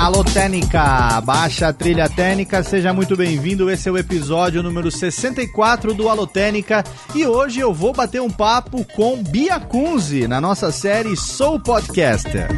[0.00, 3.70] Alô Técnica, baixa a trilha técnica, seja muito bem-vindo.
[3.70, 6.82] Esse é o episódio número 64 do Alô Técnica
[7.14, 12.48] e hoje eu vou bater um papo com Bia Kunze na nossa série Sou Podcaster.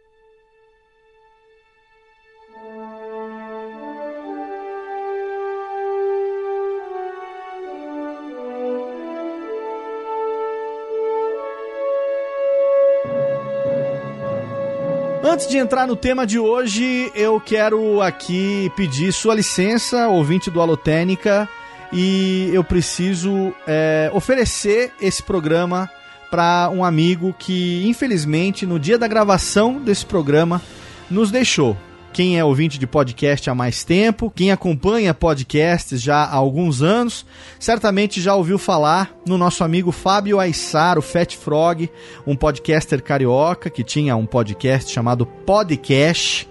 [15.41, 20.61] Antes de entrar no tema de hoje, eu quero aqui pedir sua licença, ouvinte do
[20.61, 21.49] Alotênica,
[21.91, 25.89] e eu preciso é, oferecer esse programa
[26.29, 30.61] para um amigo que, infelizmente, no dia da gravação desse programa,
[31.09, 31.75] nos deixou.
[32.13, 37.25] Quem é ouvinte de podcast há mais tempo, quem acompanha podcasts já há alguns anos,
[37.57, 41.89] certamente já ouviu falar no nosso amigo Fábio Aissar, o Fat Frog,
[42.27, 46.49] um podcaster carioca que tinha um podcast chamado Podcast,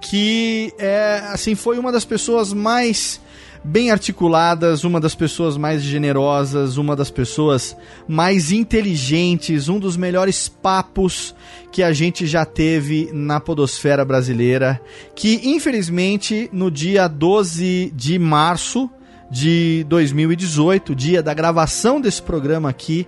[0.00, 3.20] que é assim foi uma das pessoas mais
[3.64, 7.76] bem articuladas, uma das pessoas mais generosas, uma das pessoas
[8.08, 11.34] mais inteligentes, um dos melhores papos
[11.70, 14.80] que a gente já teve na podosfera brasileira,
[15.14, 18.90] que infelizmente no dia 12 de março
[19.30, 23.06] de 2018, dia da gravação desse programa aqui,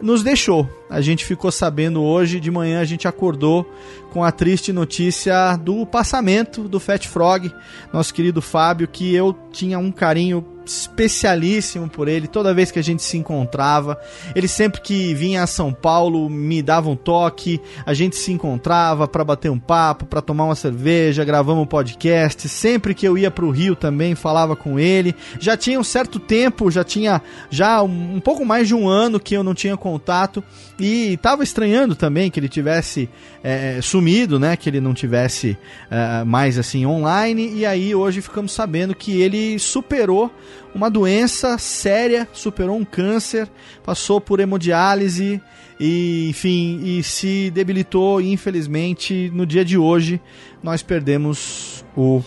[0.00, 0.68] nos deixou.
[0.88, 3.68] A gente ficou sabendo hoje de manhã, a gente acordou
[4.12, 7.52] com a triste notícia do passamento do Fat Frog,
[7.92, 12.82] nosso querido Fábio, que eu tinha um carinho especialíssimo por ele toda vez que a
[12.82, 14.00] gente se encontrava.
[14.34, 19.06] Ele sempre que vinha a São Paulo me dava um toque, a gente se encontrava
[19.06, 22.48] para bater um papo, para tomar uma cerveja, gravamos um podcast.
[22.48, 25.14] Sempre que eu ia para o Rio também falava com ele.
[25.38, 29.34] Já tinha um certo tempo, já tinha já um, pouco mais de um ano que
[29.34, 30.42] eu não tinha contato
[30.78, 33.08] e estava estranhando também que ele tivesse
[33.42, 34.56] é, sumido, né?
[34.56, 35.56] Que ele não tivesse
[35.90, 37.52] é, mais assim online.
[37.54, 40.32] E aí hoje ficamos sabendo que ele superou
[40.74, 43.48] uma doença séria, superou um câncer,
[43.84, 45.40] passou por hemodiálise
[45.78, 48.20] e, enfim, e se debilitou.
[48.20, 50.20] E infelizmente, no dia de hoje,
[50.60, 52.20] nós perdemos o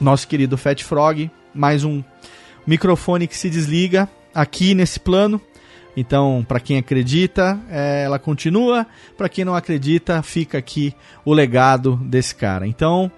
[0.00, 1.28] nosso querido Fat Frog.
[1.52, 2.02] Mais um
[2.64, 5.40] microfone que se desliga aqui nesse plano.
[6.00, 8.86] Então, para quem acredita, é, ela continua.
[9.16, 12.68] Para quem não acredita, fica aqui o legado desse cara.
[12.68, 13.10] Então,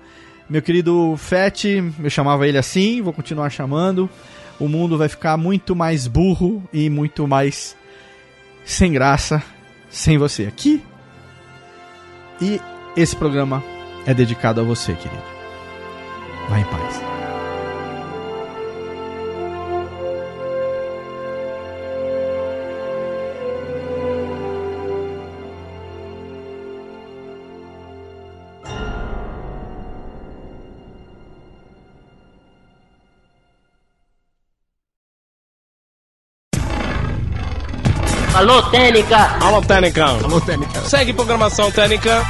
[0.49, 4.09] meu querido Fett, eu chamava ele assim, vou continuar chamando.
[4.59, 7.77] O mundo vai ficar muito mais burro e muito mais
[8.65, 9.43] sem graça
[9.91, 10.83] sem você aqui.
[12.41, 12.59] E
[12.97, 13.63] esse programa
[14.07, 15.23] é dedicado a você, querido.
[16.49, 17.10] Vá em paz.
[38.40, 39.37] Alô, Técnica!
[39.38, 40.04] Alô, Técnica!
[40.06, 40.80] Alô, Técnica!
[40.87, 42.25] Segue programação Técnica!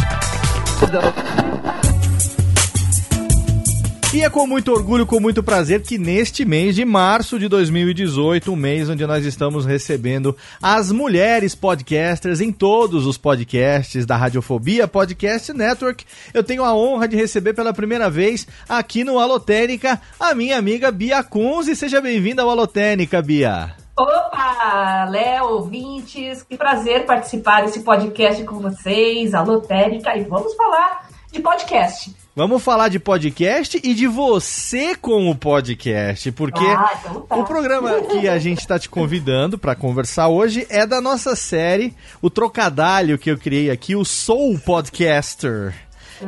[4.13, 8.53] E é com muito orgulho, com muito prazer que neste mês de março de 2018,
[8.53, 14.89] um mês onde nós estamos recebendo as mulheres podcasters em todos os podcasts da Radiofobia
[14.89, 20.35] Podcast Network, eu tenho a honra de receber pela primeira vez aqui no Alotênica a
[20.35, 21.77] minha amiga Bia Kunze.
[21.77, 23.80] Seja bem-vinda ao Alotênica, Bia.
[24.01, 31.39] Opa, Léo, ouvintes, que prazer participar desse podcast com vocês, Alotênica, e vamos falar de
[31.39, 32.17] podcast.
[32.35, 37.37] Vamos falar de podcast e de você com o podcast, porque ah, então tá.
[37.37, 41.95] o programa que a gente está te convidando para conversar hoje é da nossa série,
[42.23, 45.75] o trocadilho que eu criei aqui, o Soul Podcaster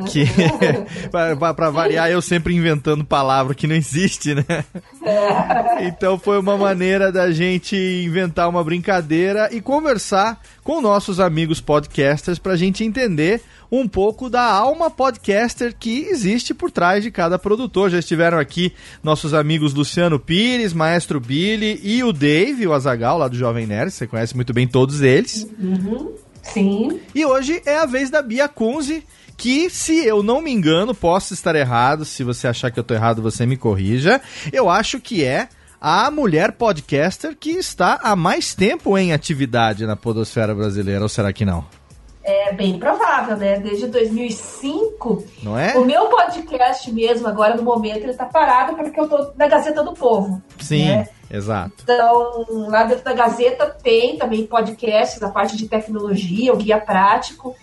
[0.07, 0.25] que
[1.55, 4.65] para variar eu sempre inventando palavra que não existe, né?
[5.03, 5.87] É.
[5.87, 12.39] Então foi uma maneira da gente inventar uma brincadeira e conversar com nossos amigos podcasters
[12.39, 17.39] para a gente entender um pouco da alma podcaster que existe por trás de cada
[17.39, 17.89] produtor.
[17.89, 18.71] Já estiveram aqui
[19.01, 23.91] nossos amigos Luciano Pires, Maestro Billy e o Dave, o Azagal, lá do Jovem Nerd.
[23.91, 25.47] Você conhece muito bem todos eles.
[25.59, 26.13] Uhum.
[26.43, 26.99] Sim.
[27.15, 29.03] E hoje é a vez da Bia Kunze,
[29.43, 32.05] que, se eu não me engano, posso estar errado.
[32.05, 34.21] Se você achar que eu estou errado, você me corrija.
[34.53, 35.49] Eu acho que é
[35.81, 41.33] a mulher podcaster que está há mais tempo em atividade na podosfera brasileira, ou será
[41.33, 41.65] que não?
[42.23, 43.59] É bem provável, né?
[43.59, 45.25] Desde 2005.
[45.43, 45.75] Não é?
[45.75, 49.83] O meu podcast mesmo, agora no momento, ele tá parado porque eu tô na Gazeta
[49.83, 50.41] do Povo.
[50.57, 51.09] Sim, né?
[51.29, 51.83] exato.
[51.83, 57.53] Então, lá dentro da Gazeta tem também podcasts, a parte de tecnologia, o guia prático.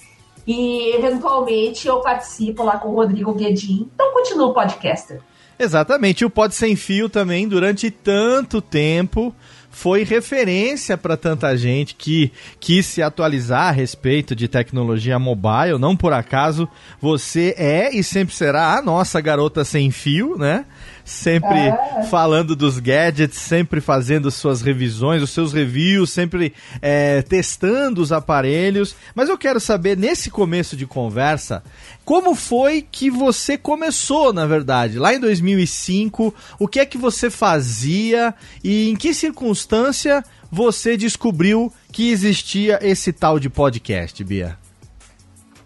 [0.53, 3.89] E eventualmente eu participo lá com o Rodrigo Guedin.
[3.95, 5.21] Então continuo podcaster.
[5.57, 6.25] Exatamente.
[6.25, 9.33] O Pod Sem Fio também, durante tanto tempo,
[9.71, 15.79] foi referência para tanta gente que quis se atualizar a respeito de tecnologia mobile.
[15.79, 16.69] Não por acaso
[17.01, 20.65] você é e sempre será a nossa garota sem fio, né?
[21.11, 22.05] Sempre é.
[22.09, 28.95] falando dos gadgets, sempre fazendo suas revisões, os seus reviews, sempre é, testando os aparelhos.
[29.13, 31.65] Mas eu quero saber, nesse começo de conversa,
[32.05, 35.01] como foi que você começou, na verdade?
[35.01, 41.73] Lá em 2005, o que é que você fazia e em que circunstância você descobriu
[41.91, 44.60] que existia esse tal de podcast, Bia?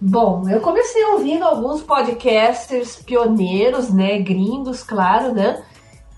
[0.06, 5.62] Bom, eu comecei ouvindo alguns podcasters pioneiros, né, gringos, claro, né,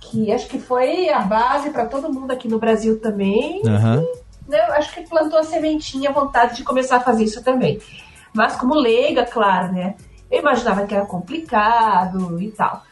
[0.00, 3.62] que acho que foi a base para todo mundo aqui no Brasil também.
[3.64, 4.02] Uhum.
[4.02, 7.78] E, né, acho que plantou a sementinha, a vontade de começar a fazer isso também.
[8.34, 9.94] Mas como leiga, claro, né,
[10.28, 12.82] eu imaginava que era complicado e tal.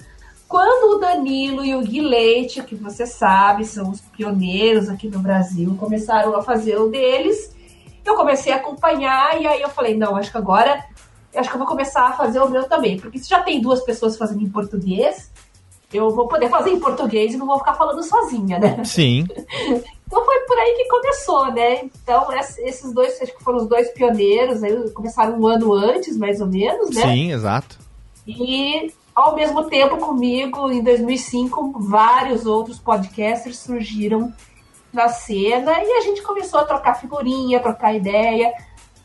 [0.47, 5.19] Quando o Danilo e o Gui Leite, que você sabe, são os pioneiros aqui no
[5.19, 7.53] Brasil, começaram a fazer o deles,
[8.05, 10.85] eu comecei a acompanhar e aí eu falei, não, acho que agora
[11.35, 12.99] acho que eu vou começar a fazer o meu também.
[12.99, 15.31] Porque se já tem duas pessoas fazendo em português,
[15.93, 18.85] eu vou poder fazer em português e não vou ficar falando sozinha, né?
[18.85, 19.27] Sim.
[20.07, 21.83] então foi por aí que começou, né?
[21.85, 26.41] Então esses dois, acho que foram os dois pioneiros, aí começaram um ano antes, mais
[26.41, 27.03] ou menos, né?
[27.03, 27.79] Sim, exato.
[28.27, 34.33] E ao mesmo tempo comigo, em 2005, vários outros podcasters surgiram
[34.95, 38.53] na cena e a gente começou a trocar figurinha, trocar ideia.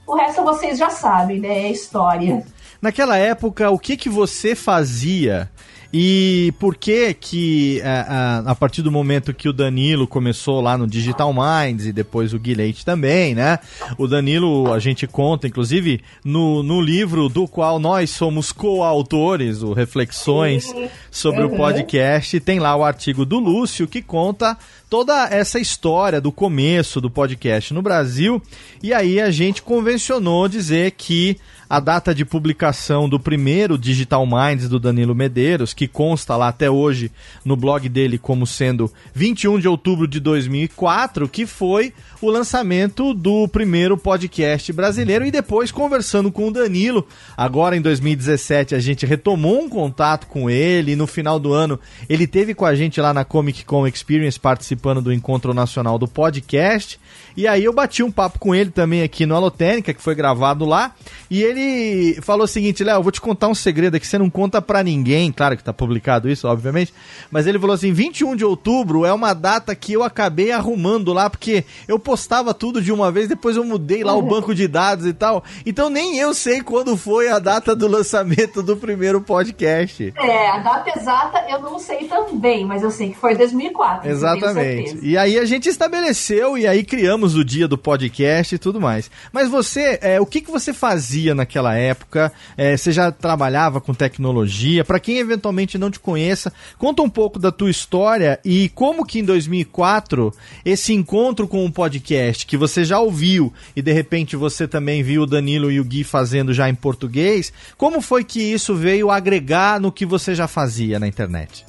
[0.06, 1.68] O resto vocês já sabem, né?
[1.68, 2.46] É história.
[2.82, 5.50] Naquela época, o que que você fazia
[5.92, 8.02] e por que que a,
[8.48, 12.32] a, a, partir do momento que o Danilo começou lá no Digital Minds e depois
[12.32, 13.58] o Guilherme também, né?
[13.98, 19.74] O Danilo, a gente conta, inclusive, no, no livro do qual nós somos coautores, o
[19.74, 20.72] Reflexões
[21.10, 21.54] sobre uhum.
[21.54, 24.56] o podcast, tem lá o artigo do Lúcio que conta
[24.90, 28.42] toda essa história do começo do podcast no Brasil.
[28.82, 31.38] E aí a gente convencionou dizer que
[31.70, 36.68] a data de publicação do primeiro Digital Minds do Danilo Medeiros, que consta lá até
[36.68, 37.12] hoje
[37.46, 43.48] no blog dele como sendo 21 de outubro de 2004, que foi o lançamento do
[43.48, 47.08] primeiro podcast brasileiro e depois conversando com o Danilo,
[47.38, 51.80] agora em 2017 a gente retomou um contato com ele e no final do ano
[52.10, 56.08] ele teve com a gente lá na Comic Con Experience participando do encontro nacional do
[56.08, 57.00] podcast.
[57.38, 60.66] E aí eu bati um papo com ele também aqui no Alotênica, que foi gravado
[60.66, 60.94] lá,
[61.30, 64.62] e ele falou o seguinte, Léo, vou te contar um segredo aqui, você não conta
[64.62, 66.94] para ninguém, claro que tá publicado isso, obviamente.
[67.32, 71.30] Mas ele falou assim: 21 de outubro é uma data que eu acabei arrumando lá,
[71.30, 75.06] porque eu postava tudo de uma vez, depois eu mudei lá o banco de dados
[75.06, 75.44] e tal.
[75.64, 80.12] Então nem eu sei quando foi a data do lançamento do primeiro podcast.
[80.18, 84.10] É, a data exata eu não sei também, mas eu sei que foi 2004.
[84.10, 84.98] Exatamente.
[85.04, 89.12] E aí a gente estabeleceu e aí criamos o dia do podcast e tudo mais.
[89.32, 92.34] Mas você, é, o que, que você fazia naquela época?
[92.58, 94.84] É, você já trabalhava com tecnologia?
[94.84, 99.20] Para quem eventualmente não te conheça, conta um pouco da tua história e como que
[99.20, 100.34] em 2004
[100.66, 105.24] esse encontro com o podcast que você já ouviu e de repente você também viu
[105.24, 109.80] o Danilo e o Gui fazendo já em português, como foi que isso veio agregar
[109.80, 111.66] no que você já fazia na internet?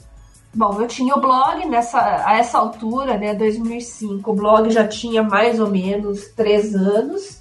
[0.53, 4.31] Bom, eu tinha o blog nessa, a essa altura, né, 2005.
[4.31, 7.41] O blog já tinha mais ou menos três anos.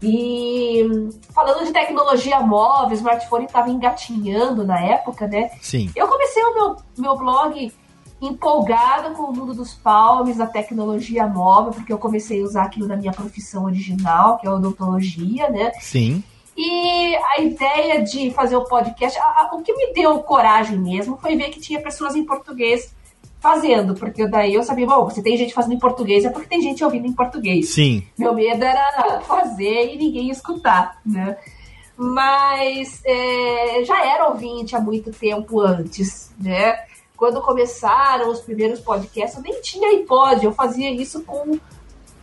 [0.00, 5.50] E falando de tecnologia móvel, smartphone estava engatinhando na época, né?
[5.60, 5.90] Sim.
[5.94, 7.72] Eu comecei o meu, meu blog
[8.20, 12.88] empolgada com o mundo dos palmes, da tecnologia móvel, porque eu comecei a usar aquilo
[12.88, 15.72] na minha profissão original, que é a odontologia, né?
[15.80, 16.22] Sim.
[16.56, 21.16] E a ideia de fazer o podcast, a, a, o que me deu coragem mesmo
[21.16, 22.92] foi ver que tinha pessoas em português
[23.40, 26.60] fazendo, porque daí eu sabia, bom, se tem gente fazendo em português é porque tem
[26.60, 27.70] gente ouvindo em português.
[27.70, 28.02] Sim.
[28.18, 31.36] Meu medo era fazer e ninguém escutar, né?
[31.96, 36.87] Mas é, já era ouvinte há muito tempo antes, né?
[37.18, 41.58] Quando começaram os primeiros podcasts, eu nem tinha iPod, eu fazia isso com,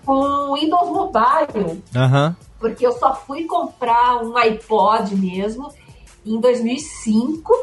[0.03, 1.83] com Windows Mobile.
[1.95, 2.35] Uhum
[2.65, 5.71] porque eu só fui comprar um iPod mesmo
[6.25, 7.53] em 2005.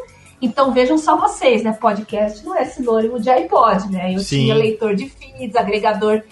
[0.40, 1.72] Então vejam só vocês, né?
[1.72, 4.14] Podcast não é sinônimo de iPod, né?
[4.14, 4.42] Eu Sim.
[4.42, 6.22] tinha leitor de feeds, agregador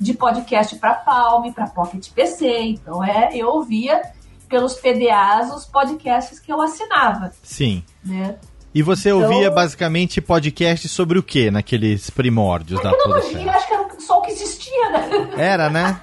[0.00, 2.60] de podcast para Palm, para Pocket PC.
[2.60, 4.02] Então é, eu ouvia
[4.48, 7.32] pelos PDAs os podcasts que eu assinava.
[7.42, 7.84] Sim.
[8.04, 8.36] Né?
[8.74, 13.74] E você então, ouvia basicamente podcast sobre o que naqueles primórdios da tecnologia, acho que
[13.74, 15.30] era só o que existia, né?
[15.36, 16.00] Era, né?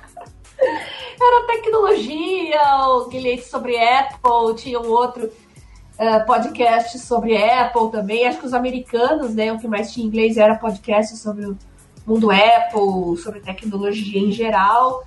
[1.22, 8.28] era tecnologia, o Guilherme sobre Apple, tinha um outro uh, podcast sobre Apple também.
[8.28, 11.58] Acho que os americanos, né, o que mais tinha em inglês era podcast sobre o
[12.06, 15.06] mundo Apple, sobre tecnologia em geral.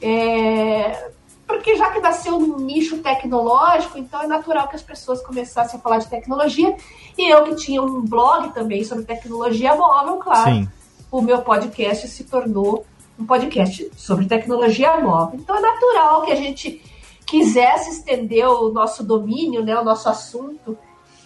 [0.00, 1.10] É,
[1.56, 5.82] porque já que nasceu num nicho tecnológico, então é natural que as pessoas começassem a
[5.82, 6.76] falar de tecnologia.
[7.16, 10.68] E eu que tinha um blog também sobre tecnologia móvel, claro, Sim.
[11.10, 12.84] o meu podcast se tornou
[13.18, 15.38] um podcast sobre tecnologia móvel.
[15.40, 16.82] Então é natural que a gente
[17.24, 20.76] quisesse estender o nosso domínio, né, o nosso assunto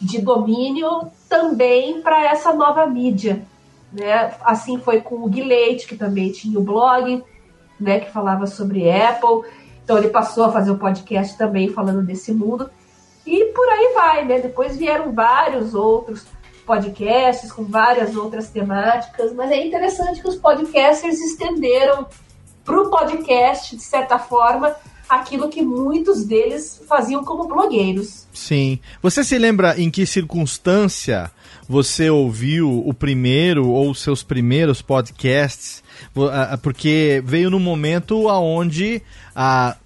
[0.01, 3.43] de domínio também para essa nova mídia.
[3.93, 4.35] Né?
[4.43, 7.25] Assim foi com o Guilherme, que também tinha o blog,
[7.81, 9.51] né, que falava sobre Apple.
[9.89, 12.69] Então ele passou a fazer um podcast também falando desse mundo.
[13.27, 14.39] E por aí vai, né?
[14.39, 16.27] Depois vieram vários outros
[16.67, 22.07] podcasts com várias outras temáticas, mas é interessante que os podcasters estenderam
[22.67, 24.77] para o podcast, de certa forma,
[25.09, 28.27] aquilo que muitos deles faziam como blogueiros.
[28.31, 28.79] Sim.
[29.01, 31.31] Você se lembra em que circunstância
[31.67, 35.83] você ouviu o primeiro ou seus primeiros podcasts?
[36.63, 39.03] Porque veio no momento aonde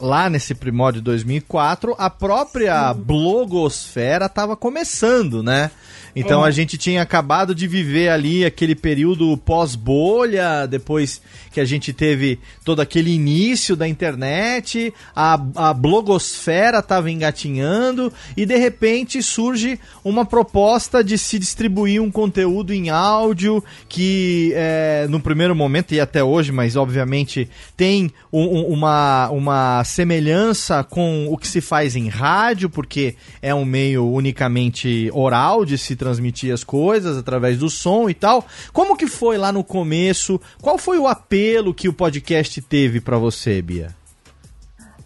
[0.01, 5.71] lá nesse primórdio de 2004 a própria blogosfera estava começando, né?
[6.15, 6.49] Então é.
[6.49, 12.39] a gente tinha acabado de viver ali aquele período pós-bolha, depois que a gente teve
[12.65, 20.25] todo aquele início da internet, a, a blogosfera estava engatinhando e de repente surge uma
[20.25, 26.23] proposta de se distribuir um conteúdo em áudio que é, no primeiro momento e até
[26.23, 29.42] hoje, mas obviamente tem um, uma, uma
[29.85, 35.79] semelhança com o que se faz em rádio, porque é um meio unicamente oral de
[35.79, 38.45] se transmitir as coisas através do som e tal.
[38.73, 40.41] Como que foi lá no começo?
[40.61, 43.95] Qual foi o apelo que o podcast teve para você, Bia?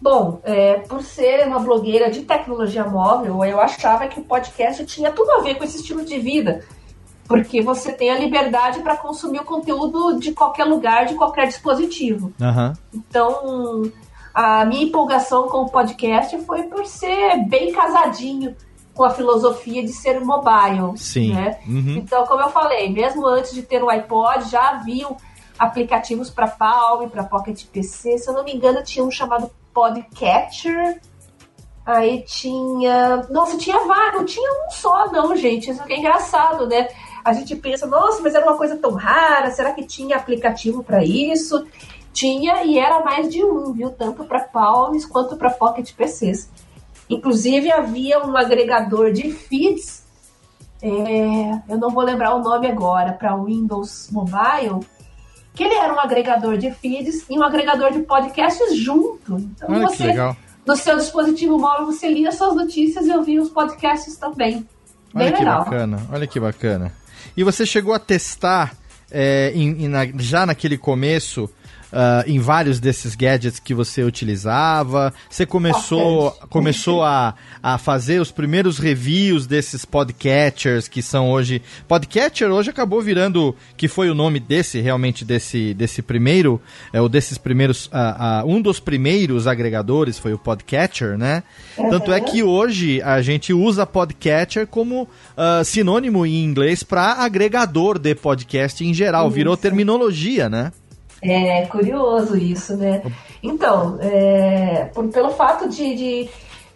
[0.01, 5.11] Bom, é, por ser uma blogueira de tecnologia móvel, eu achava que o podcast tinha
[5.11, 6.63] tudo a ver com esse estilo de vida.
[7.27, 12.31] Porque você tem a liberdade para consumir o conteúdo de qualquer lugar, de qualquer dispositivo.
[12.39, 12.73] Uhum.
[12.93, 13.91] Então,
[14.37, 18.55] a minha empolgação com o podcast foi por ser bem casadinho
[18.93, 20.95] com a filosofia de ser mobile.
[20.95, 21.33] Sim.
[21.33, 21.57] Né?
[21.67, 21.95] Uhum.
[21.97, 25.17] Então, como eu falei, mesmo antes de ter o iPod, já haviam
[25.57, 28.19] aplicativos para Palm, para Pocket PC.
[28.19, 31.01] Se eu não me engano, tinha um chamado Podcatcher.
[31.83, 33.25] Aí tinha.
[33.31, 35.71] Nossa, tinha vários, não tinha um só, não, gente.
[35.71, 36.89] Isso que é engraçado, né?
[37.25, 41.03] A gente pensa, nossa, mas era uma coisa tão rara, será que tinha aplicativo para
[41.03, 41.65] isso?
[42.17, 43.91] Tinha e era mais de um, viu?
[43.91, 46.49] Tanto para Palms quanto para Pocket PCs.
[47.07, 50.03] Inclusive havia um agregador de feeds
[50.81, 50.89] é,
[51.69, 54.85] eu não vou lembrar o nome agora, para Windows Mobile,
[55.55, 59.37] que ele era um agregador de feeds e um agregador de podcasts junto.
[59.37, 60.35] Então Olha você, legal.
[60.65, 64.67] no seu dispositivo móvel, você lia suas notícias e ouvia os podcasts também.
[65.13, 65.63] Bem Olha que legal.
[65.63, 66.93] bacana, olha que bacana.
[67.35, 68.75] E você chegou a testar
[69.09, 71.49] é, em- em na- já naquele começo
[71.91, 75.13] ah, em vários desses gadgets que você utilizava?
[75.29, 81.61] Você começou, começou a, a fazer os primeiros reviews desses podcatchers que são hoje.
[81.87, 87.07] Podcatcher hoje acabou virando, que foi o nome desse, realmente, desse, desse primeiro, é, ou
[87.07, 87.89] desses primeiros.
[87.91, 91.43] ah, ah, um dos primeiros agregadores foi o Podcatcher, né?
[91.75, 95.07] Tanto é que hoje a gente usa podcatcher como
[95.63, 99.29] sinônimo em inglês para agregador de podcast em geral.
[99.29, 100.71] Virou terminologia, né?
[101.21, 103.01] É curioso isso, né?
[103.41, 106.29] Então, é, por- pelo fato de, de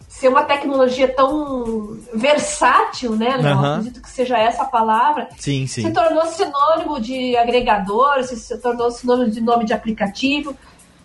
[0.10, 3.38] ser uma tecnologia tão versátil, né?
[3.38, 3.54] Léo?
[3.54, 3.76] Aham.
[3.78, 5.30] Acredito que seja essa a palavra.
[5.38, 5.94] Sim, Se sim.
[5.94, 10.56] tornou sinônimo de agregador, se, se tornou sinônimo de nome de aplicativo,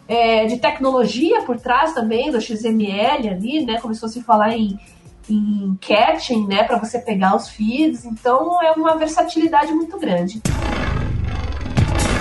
[0.09, 3.81] é, de tecnologia por trás também, do XML ali, né?
[3.81, 4.79] Começou a se falar em,
[5.29, 6.64] em catching, né?
[6.64, 8.05] Para você pegar os feeds.
[8.05, 10.40] Então, é uma versatilidade muito grande.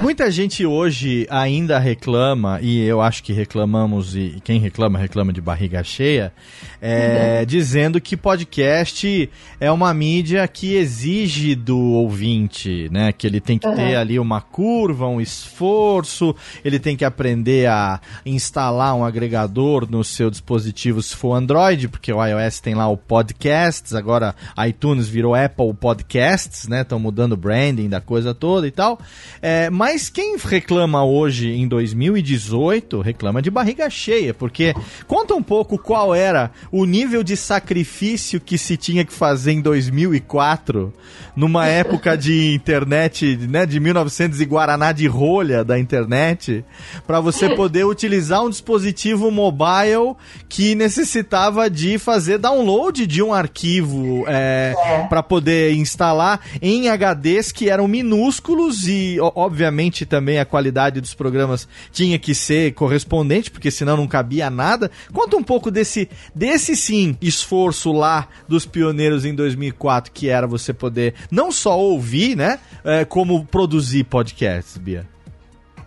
[0.00, 5.40] Muita gente hoje ainda reclama, e eu acho que reclamamos, e quem reclama, reclama de
[5.40, 6.32] barriga cheia,
[6.80, 9.28] é, dizendo que podcast
[9.60, 13.12] é uma mídia que exige do ouvinte, né?
[13.12, 13.98] Que ele tem que ter Uhum.
[14.00, 20.30] ali uma curva, um esforço, ele tem que aprender a instalar um agregador no seu
[20.30, 24.34] dispositivo se for Android, porque o iOS tem lá o Podcasts, agora
[24.66, 26.82] iTunes virou Apple Podcasts, né?
[26.82, 28.98] Estão mudando o branding da coisa toda e tal.
[29.42, 34.74] É, mas quem reclama hoje em 2018 reclama de barriga cheia, porque
[35.06, 39.60] conta um pouco qual era o nível de sacrifício que se tinha que fazer em
[39.60, 40.92] 2004,
[41.36, 46.64] numa época de internet, né, de 1900 e Guaraná de rolha da internet,
[47.06, 50.14] para você poder utilizar um dispositivo mobile
[50.48, 54.74] que necessitava de fazer download de um arquivo é,
[55.08, 61.14] para poder instalar em HDs que eram minúsculos e, o- obviamente, também a qualidade dos
[61.14, 64.88] programas tinha que ser correspondente, porque senão não cabia nada.
[65.12, 70.72] Conta um pouco desse, desse sim, esforço lá dos pioneiros em 2004, que era você
[70.72, 75.04] poder não só ouvir, né, é, como produzir podcasts, Bia.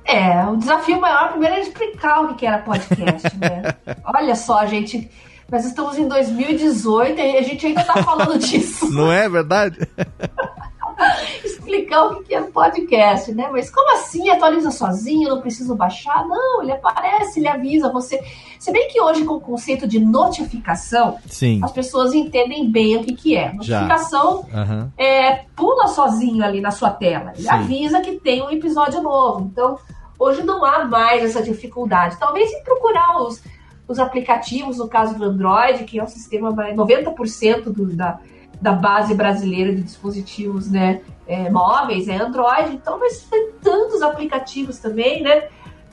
[0.04, 3.74] É, o desafio maior primeiro é explicar o que que era podcast, né?
[4.04, 5.10] Olha só, gente,
[5.50, 8.92] nós estamos em 2018 e a gente ainda tá falando disso.
[8.92, 9.78] Não é verdade?
[11.44, 13.50] explicar o que é podcast, né?
[13.52, 14.30] Mas como assim?
[14.30, 16.28] Atualiza sozinho, não preciso baixar?
[16.28, 18.22] Não, ele aparece, ele avisa você.
[18.60, 21.60] Se bem que hoje, com o conceito de notificação, Sim.
[21.64, 23.52] as pessoas entendem bem o que, que é.
[23.54, 24.92] Notificação Aham.
[24.98, 27.34] é, pula sozinho ali na sua tela.
[27.34, 27.50] Ele Sim.
[27.50, 29.50] avisa que tem um episódio novo.
[29.52, 29.80] Então,
[30.20, 32.18] hoje não há mais essa dificuldade.
[32.20, 33.42] Talvez se procurar os,
[33.88, 38.20] os aplicativos, no caso do Android, que é um sistema mais 90% do, da,
[38.62, 42.76] da base brasileira de dispositivos né, é, móveis, é Android.
[42.76, 45.48] Então, mas tem tantos aplicativos também, né?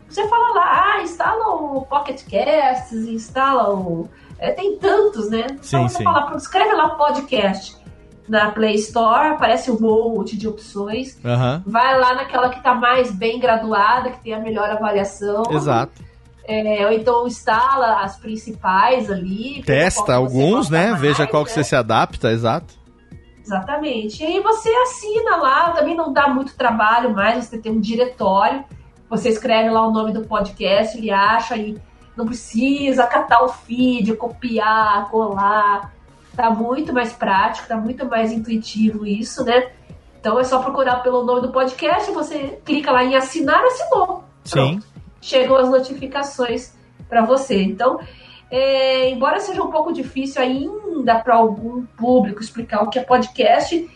[0.08, 4.08] Você fala lá, ah, instala o Pocket Casts, instala o.
[4.38, 5.46] é, tem tantos, né?
[5.60, 6.04] Sim, então você sim.
[6.04, 7.76] fala, escreve lá podcast
[8.28, 11.18] na Play Store, aparece um monte de opções.
[11.24, 11.62] Aham.
[11.66, 15.42] Vai lá naquela que tá mais bem graduada, que tem a melhor avaliação.
[15.50, 16.07] Exato.
[16.50, 19.62] É, ou então instala as principais ali.
[19.66, 20.88] Testa que alguns, né?
[20.88, 21.56] mais, Veja qual que né?
[21.56, 22.72] você se adapta, exato.
[23.44, 24.22] Exatamente.
[24.22, 28.64] E aí você assina lá, também não dá muito trabalho mais, você tem um diretório,
[29.10, 31.76] você escreve lá o nome do podcast, ele acha e
[32.16, 35.92] não precisa catar o feed, copiar, colar.
[36.34, 39.70] Tá muito mais prático, tá muito mais intuitivo isso, né?
[40.18, 44.24] Então é só procurar pelo nome do podcast, você clica lá em assinar, assinou.
[44.44, 44.80] Sim.
[45.20, 46.72] Chegam as notificações
[47.08, 47.62] para você.
[47.62, 48.00] Então,
[48.50, 53.88] é, embora seja um pouco difícil ainda para algum público explicar o que é podcast,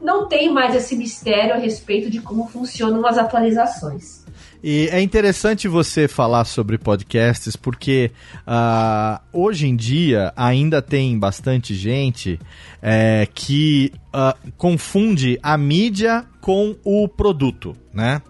[0.00, 4.24] não tem mais esse mistério a respeito de como funcionam as atualizações.
[4.62, 8.10] E é interessante você falar sobre podcasts porque
[8.46, 12.38] ah, hoje em dia ainda tem bastante gente
[12.82, 18.22] é, que ah, confunde a mídia com o produto, né?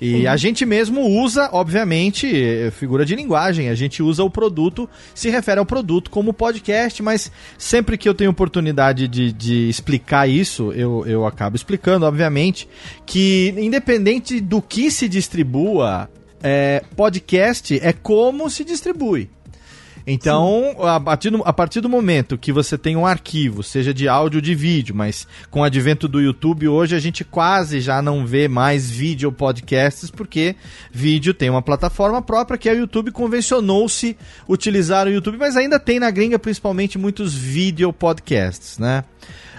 [0.00, 4.88] E a gente mesmo usa, obviamente, eh, figura de linguagem, a gente usa o produto,
[5.14, 10.28] se refere ao produto como podcast, mas sempre que eu tenho oportunidade de, de explicar
[10.28, 12.68] isso, eu, eu acabo explicando, obviamente,
[13.04, 16.08] que independente do que se distribua,
[16.42, 19.28] é, podcast é como se distribui.
[20.10, 24.08] Então, a partir, do, a partir do momento que você tem um arquivo, seja de
[24.08, 28.00] áudio ou de vídeo, mas com o advento do YouTube, hoje a gente quase já
[28.00, 30.56] não vê mais vídeo podcasts, porque
[30.90, 33.10] vídeo tem uma plataforma própria que é o YouTube.
[33.10, 34.16] Convencionou-se
[34.48, 39.04] utilizar o YouTube, mas ainda tem na gringa principalmente muitos vídeo podcasts, né?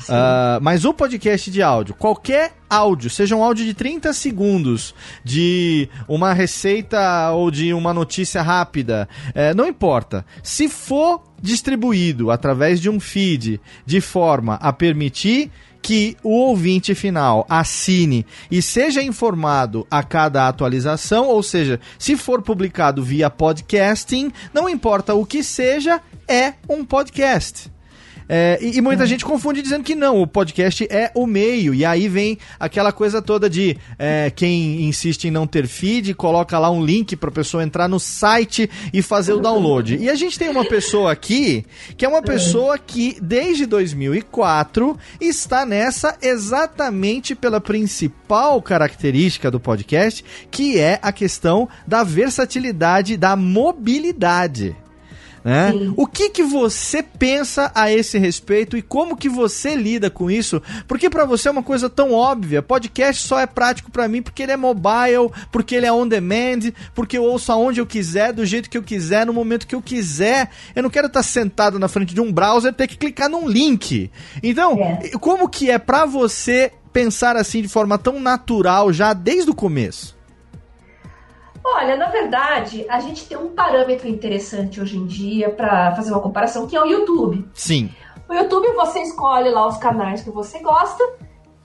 [0.07, 5.89] Uh, mas o podcast de áudio, qualquer áudio, seja um áudio de 30 segundos, de
[6.07, 10.25] uma receita ou de uma notícia rápida, é, não importa.
[10.43, 17.45] Se for distribuído através de um feed de forma a permitir que o ouvinte final
[17.49, 24.69] assine e seja informado a cada atualização, ou seja, se for publicado via podcasting, não
[24.69, 27.71] importa o que seja, é um podcast.
[28.31, 29.07] É, e, e, muita é.
[29.07, 31.73] gente confunde dizendo que não, o podcast é o meio.
[31.73, 36.59] E aí vem aquela coisa toda de é, quem insiste em não ter feed, coloca
[36.59, 39.97] lá um link para a pessoa entrar no site e fazer o download.
[39.97, 41.65] E a gente tem uma pessoa aqui
[41.97, 50.23] que é uma pessoa que desde 2004 está nessa exatamente pela principal característica do podcast,
[50.51, 54.75] que é a questão da versatilidade, da mobilidade.
[55.43, 55.71] Né?
[55.95, 60.61] O que que você pensa a esse respeito e como que você lida com isso?
[60.87, 62.61] Porque para você é uma coisa tão óbvia.
[62.61, 66.71] Podcast só é prático para mim porque ele é mobile, porque ele é on demand,
[66.93, 69.81] porque eu ouço aonde eu quiser, do jeito que eu quiser, no momento que eu
[69.81, 70.49] quiser.
[70.75, 74.11] Eu não quero estar sentado na frente de um browser ter que clicar num link.
[74.43, 75.11] Então, é.
[75.19, 80.18] como que é para você pensar assim de forma tão natural já desde o começo?
[81.63, 86.21] Olha, na verdade, a gente tem um parâmetro interessante hoje em dia para fazer uma
[86.21, 87.47] comparação, que é o YouTube.
[87.53, 87.89] Sim.
[88.27, 91.03] O YouTube você escolhe lá os canais que você gosta,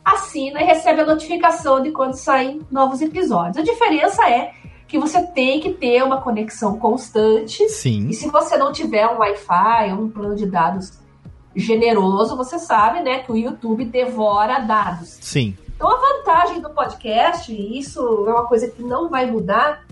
[0.05, 3.57] assina e recebe a notificação de quando saem novos episódios.
[3.57, 4.53] A diferença é
[4.87, 7.69] que você tem que ter uma conexão constante.
[7.69, 8.09] Sim.
[8.09, 10.99] E se você não tiver um Wi-Fi ou um plano de dados
[11.55, 15.19] generoso, você sabe, né, que o YouTube devora dados.
[15.21, 15.57] Sim.
[15.75, 19.85] Então a vantagem do podcast, e isso é uma coisa que não vai mudar,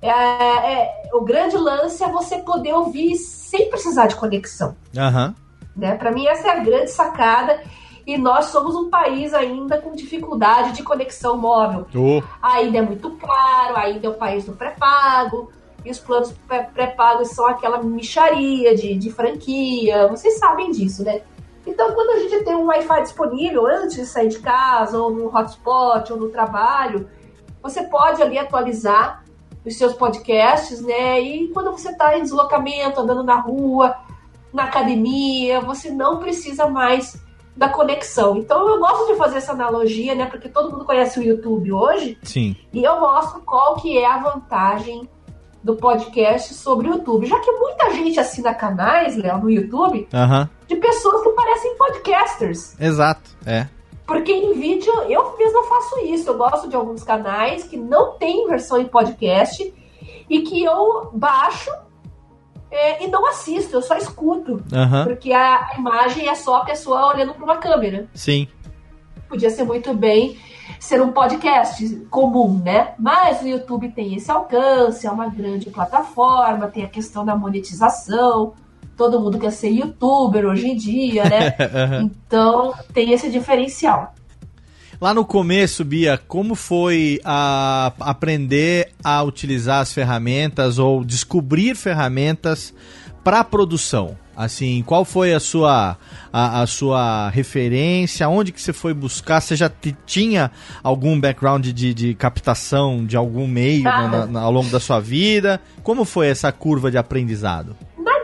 [0.00, 4.76] é, é, o grande lance é você poder ouvir sem precisar de conexão.
[4.94, 5.34] Uhum.
[5.76, 5.94] Né?
[5.96, 7.62] Para mim, essa é a grande sacada.
[8.06, 11.86] E nós somos um país ainda com dificuldade de conexão móvel.
[11.92, 12.22] Oh.
[12.40, 15.50] Ainda é muito caro, ainda é o país do pré-pago.
[15.84, 16.32] E os planos
[16.72, 20.06] pré-pagos são aquela micharia de, de franquia.
[20.06, 21.22] Vocês sabem disso, né?
[21.66, 25.34] Então, quando a gente tem um Wi-Fi disponível antes de sair de casa, ou no
[25.34, 27.08] hotspot, ou no trabalho,
[27.62, 29.24] você pode ali atualizar
[29.64, 31.20] os seus podcasts, né?
[31.20, 33.96] E quando você está em deslocamento, andando na rua,
[34.52, 37.20] na academia, você não precisa mais
[37.56, 38.36] da conexão.
[38.36, 40.26] Então eu gosto de fazer essa analogia, né?
[40.26, 42.18] Porque todo mundo conhece o YouTube hoje.
[42.22, 42.54] Sim.
[42.72, 45.08] E eu mostro qual que é a vantagem
[45.66, 47.26] do podcast sobre o YouTube.
[47.26, 50.48] Já que muita gente assina canais, Léo, no YouTube, uhum.
[50.68, 52.80] de pessoas que parecem podcasters.
[52.80, 53.66] Exato, é.
[54.06, 56.30] Porque em vídeo eu mesmo faço isso.
[56.30, 59.74] Eu gosto de alguns canais que não tem versão em podcast
[60.30, 61.72] e que eu baixo
[62.70, 64.62] é, e não assisto, eu só escuto.
[64.72, 65.04] Uhum.
[65.04, 68.08] Porque a imagem é só a pessoa olhando para uma câmera.
[68.14, 68.46] Sim.
[69.28, 70.38] Podia ser muito bem
[70.78, 72.94] ser um podcast comum, né?
[72.98, 78.54] Mas o YouTube tem esse alcance, é uma grande plataforma, tem a questão da monetização
[78.96, 81.54] todo mundo quer ser youtuber hoje em dia, né?
[82.02, 84.14] Então tem esse diferencial.
[84.98, 92.72] Lá no começo, Bia, como foi a aprender a utilizar as ferramentas ou descobrir ferramentas
[93.22, 94.16] para produção?
[94.36, 95.96] Assim, qual foi a sua
[96.32, 98.28] a, a, sua referência?
[98.28, 99.40] Onde que você foi buscar?
[99.40, 99.70] Você já
[100.04, 100.50] tinha
[100.82, 105.60] algum background de, de captação de algum meio na, na, ao longo da sua vida?
[105.82, 107.74] Como foi essa curva de aprendizado?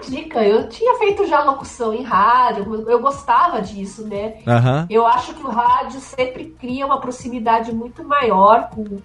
[0.08, 0.42] dica.
[0.42, 4.34] Eu tinha feito já locução em rádio, eu gostava disso, né?
[4.46, 4.86] Uhum.
[4.90, 8.98] Eu acho que o rádio sempre cria uma proximidade muito maior com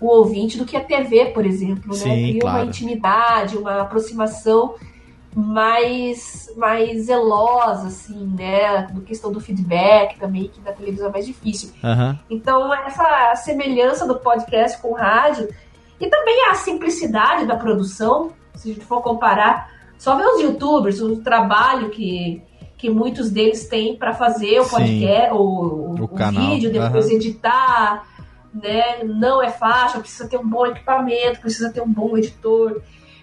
[0.00, 2.14] o ouvinte do que a TV, por exemplo, Sim, né?
[2.14, 2.58] Cria claro.
[2.58, 4.74] uma intimidade, uma aproximação
[5.34, 8.86] mais mais zelosa, assim, né?
[8.92, 11.70] Do questão do feedback também, que na televisão é mais difícil.
[11.82, 12.18] Uhum.
[12.28, 15.48] Então, essa semelhança do podcast com o rádio
[15.98, 21.00] e também a simplicidade da produção, se a gente for comparar só ver os youtubers,
[21.00, 22.42] o trabalho que,
[22.76, 27.12] que muitos deles têm para fazer o podcast, o, o, o, o vídeo, depois uhum.
[27.12, 28.04] editar,
[28.52, 29.04] né?
[29.04, 32.82] Não é fácil, precisa ter um bom equipamento, precisa ter um bom editor,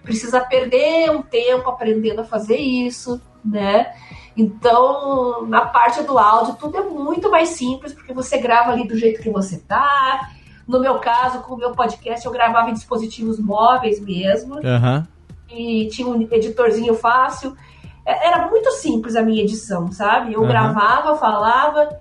[0.10, 3.94] precisa perder um tempo aprendendo a fazer isso, né?
[4.36, 8.98] Então, na parte do áudio, tudo é muito mais simples, porque você grava ali do
[8.98, 10.32] jeito que você tá.
[10.68, 14.56] No meu caso, com o meu podcast, eu gravava em dispositivos móveis mesmo.
[14.56, 15.06] Uhum.
[15.52, 17.56] e tinha um editorzinho fácil.
[18.04, 20.34] É, era muito simples a minha edição, sabe?
[20.34, 20.48] Eu uhum.
[20.48, 22.00] gravava, falava,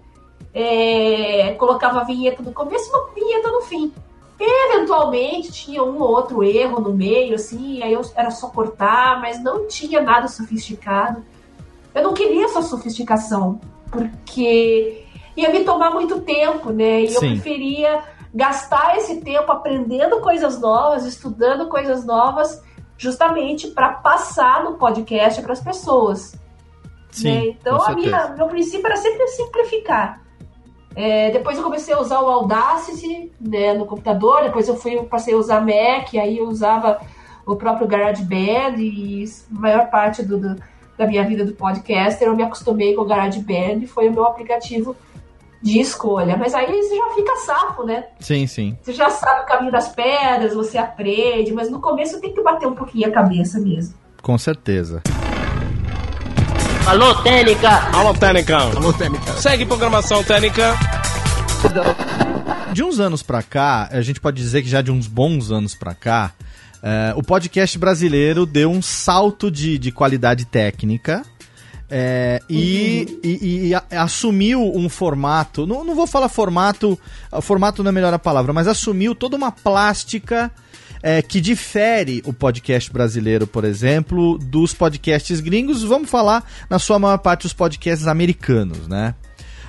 [0.54, 3.92] é, colocava a vinheta no começo e uma vinheta no fim.
[4.40, 9.42] Eventualmente tinha um ou outro erro no meio, assim, aí eu, era só cortar, mas
[9.42, 11.24] não tinha nada sofisticado.
[11.92, 15.04] Eu não queria essa sofisticação, porque
[15.36, 17.02] ia me tomar muito tempo, né?
[17.02, 17.14] E Sim.
[17.14, 22.62] eu preferia gastar esse tempo aprendendo coisas novas, estudando coisas novas,
[22.96, 26.36] justamente para passar no podcast para as pessoas.
[27.10, 27.46] Sim, né?
[27.46, 30.27] Então, a minha, meu princípio era sempre simplificar.
[30.98, 35.32] É, depois eu comecei a usar o Audacity né, no computador, depois eu fui, passei
[35.32, 37.00] a usar Mac, aí eu usava
[37.46, 40.60] o próprio GarageBand e a maior parte do, do,
[40.96, 44.96] da minha vida do podcaster eu me acostumei com o GarageBand, foi o meu aplicativo
[45.62, 46.36] de escolha.
[46.36, 48.06] Mas aí você já fica safo, né?
[48.18, 48.76] Sim, sim.
[48.82, 52.66] Você já sabe o caminho das pedras, você aprende, mas no começo tem que bater
[52.66, 53.94] um pouquinho a cabeça mesmo.
[54.20, 55.00] Com certeza.
[56.88, 57.68] Alô, Técnica!
[57.92, 58.56] Alô, Técnica!
[58.56, 59.32] Alô, Técnica!
[59.34, 60.74] Segue programação Técnica.
[62.72, 65.74] De uns anos pra cá, a gente pode dizer que já de uns bons anos
[65.74, 66.32] pra cá,
[66.82, 71.26] é, o podcast brasileiro deu um salto de, de qualidade técnica
[71.90, 73.20] é, e, uhum.
[73.22, 76.98] e, e, assumiu um formato, não, não vou falar formato,
[77.42, 80.50] formato não é a melhor a palavra, mas assumiu toda uma plástica
[81.02, 85.82] é, que difere o podcast brasileiro, por exemplo, dos podcasts gringos.
[85.82, 89.14] Vamos falar, na sua maior parte, os podcasts americanos, né?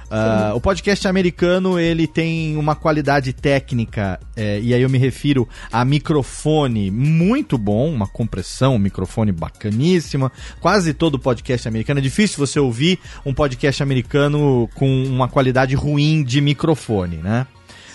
[0.10, 5.48] Uh, o podcast americano ele tem uma qualidade técnica, é, e aí eu me refiro
[5.72, 10.32] a microfone muito bom, uma compressão, um microfone bacaníssima.
[10.60, 16.24] Quase todo podcast americano é difícil você ouvir um podcast americano com uma qualidade ruim
[16.24, 17.46] de microfone, né?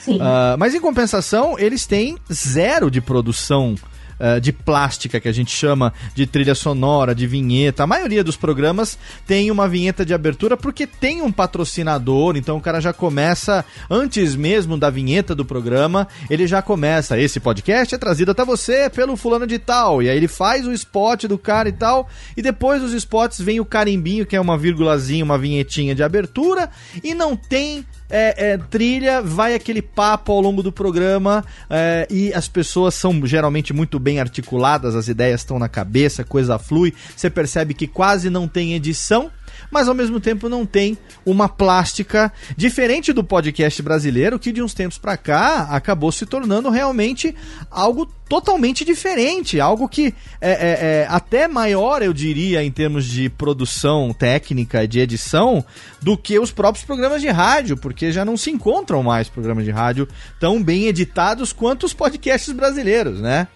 [0.05, 0.17] Sim.
[0.17, 3.75] Uh, mas em compensação, eles têm zero de produção
[4.21, 7.85] uh, de plástica, que a gente chama de trilha sonora, de vinheta.
[7.85, 12.61] A maioria dos programas tem uma vinheta de abertura porque tem um patrocinador, então o
[12.61, 17.19] cara já começa, antes mesmo da vinheta do programa, ele já começa.
[17.19, 20.03] Esse podcast é trazido até você pelo fulano de tal.
[20.03, 22.11] E aí ele faz o spot do cara e tal.
[22.37, 26.69] E depois dos spots vem o carimbinho, que é uma vírgulazinha, uma vinhetinha de abertura.
[27.03, 32.33] E não tem é, é, trilha, vai aquele papo ao longo do programa é, e
[32.33, 37.29] as pessoas são geralmente muito bem articuladas, as ideias estão na cabeça, coisa flui, você
[37.29, 39.33] percebe que quase não tem edição
[39.74, 44.72] mas ao mesmo tempo não tem uma plástica diferente do podcast brasileiro, que de uns
[44.72, 47.34] tempos para cá acabou se tornando realmente
[47.68, 53.28] algo totalmente diferente, algo que é, é, é, até maior, eu diria, em termos de
[53.28, 55.64] produção técnica, de edição,
[56.00, 59.72] do que os próprios programas de rádio, porque já não se encontram mais programas de
[59.72, 60.06] rádio
[60.38, 63.48] tão bem editados quanto os podcasts brasileiros, né?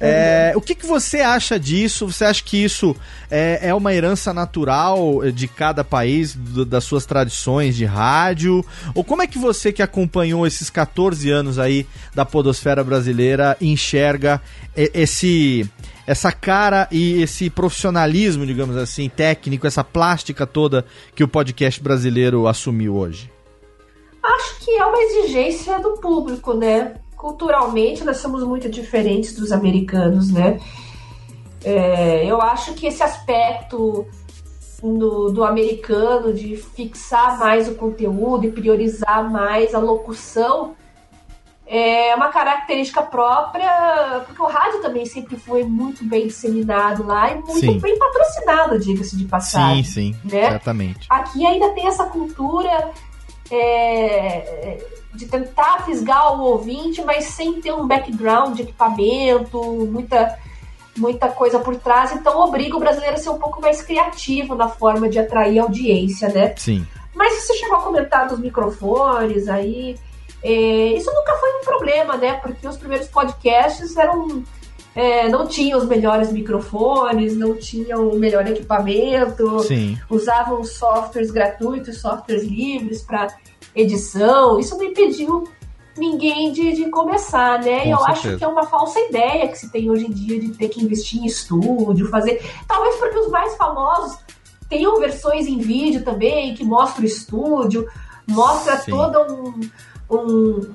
[0.00, 2.10] É, o que, que você acha disso?
[2.10, 2.96] Você acha que isso
[3.30, 8.64] é, é uma herança natural de cada país, do, das suas tradições de rádio?
[8.94, 14.40] Ou como é que você que acompanhou esses 14 anos aí da podosfera brasileira enxerga
[14.74, 15.68] esse
[16.06, 20.84] essa cara e esse profissionalismo, digamos assim, técnico, essa plástica toda
[21.14, 23.30] que o podcast brasileiro assumiu hoje?
[24.22, 26.96] Acho que é uma exigência do público, né?
[27.20, 30.58] Culturalmente nós somos muito diferentes dos americanos, né?
[31.62, 34.06] É, eu acho que esse aspecto
[34.82, 40.74] no, do americano de fixar mais o conteúdo e priorizar mais a locução
[41.66, 47.34] é uma característica própria, porque o rádio também sempre foi muito bem disseminado lá e
[47.36, 47.78] muito sim.
[47.78, 49.84] bem patrocinado, diga-se de passagem.
[49.84, 50.48] Sim, sim, né?
[50.48, 51.06] exatamente.
[51.08, 52.90] Aqui ainda tem essa cultura
[53.52, 60.38] é, de tentar fisgar o ouvinte, mas sem ter um background de equipamento, muita,
[60.96, 62.12] muita coisa por trás.
[62.12, 66.28] Então obriga o brasileiro a ser um pouco mais criativo na forma de atrair audiência,
[66.28, 66.54] né?
[66.56, 66.86] Sim.
[67.14, 69.96] Mas você chegou a comentar dos microfones aí.
[70.42, 72.34] É, isso nunca foi um problema, né?
[72.34, 74.44] Porque os primeiros podcasts eram.
[74.92, 79.96] É, não tinham os melhores microfones, não tinham o melhor equipamento, Sim.
[80.10, 83.28] usavam softwares gratuitos, softwares livres para
[83.74, 85.44] edição, isso não impediu
[85.96, 87.86] ninguém de, de começar, né?
[87.86, 88.28] e eu certeza.
[88.28, 90.82] acho que é uma falsa ideia que se tem hoje em dia de ter que
[90.82, 92.42] investir em estúdio, fazer.
[92.66, 94.18] Talvez porque os mais famosos
[94.68, 97.86] tenham versões em vídeo também, que mostra o estúdio,
[98.26, 98.92] mostra Sim.
[98.92, 99.60] toda um,
[100.08, 100.74] um,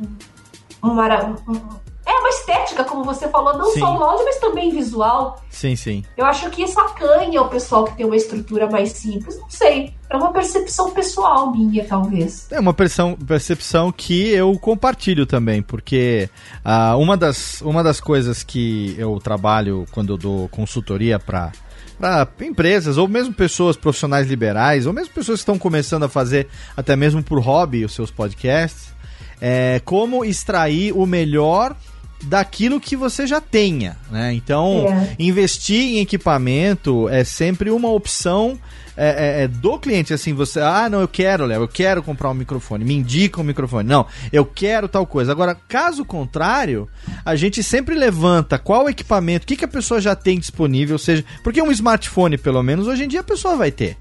[0.84, 1.85] uma, um,
[2.30, 3.80] estética, como você falou, não Sim.
[3.80, 5.42] só no áudio, mas também visual.
[5.50, 6.04] Sim, sim.
[6.18, 9.40] Eu acho que isso acanha o pessoal que tem uma estrutura mais simples.
[9.40, 9.94] Não sei.
[10.10, 12.48] É uma percepção pessoal minha, talvez.
[12.52, 16.30] É uma percepção, que eu compartilho também, porque
[16.64, 21.52] ah, uma, das, uma das coisas que eu trabalho quando eu dou consultoria para
[21.98, 26.48] para empresas ou mesmo pessoas profissionais liberais ou mesmo pessoas que estão começando a fazer
[26.76, 28.94] até mesmo por hobby os seus podcasts
[29.42, 31.76] é como extrair o melhor
[32.24, 34.34] daquilo que você já tenha, né?
[34.34, 35.16] Então, É.
[35.20, 38.58] investir em equipamento é sempre uma opção
[38.98, 42.30] é, é, é do cliente, assim, você, ah, não, eu quero, Léo, eu quero comprar
[42.30, 43.90] um microfone, me indica um microfone.
[43.90, 45.34] Não, eu quero tal coisa.
[45.34, 46.88] Agora, caso contrário,
[47.26, 51.26] a gente sempre levanta qual equipamento, o que, que a pessoa já tem disponível, seja,
[51.44, 53.98] porque um smartphone, pelo menos, hoje em dia a pessoa vai ter.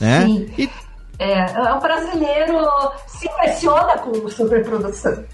[0.00, 0.24] Né?
[0.24, 0.46] Sim.
[0.56, 0.70] E
[1.18, 2.58] É, o brasileiro
[3.06, 5.24] se impressiona com superprodução.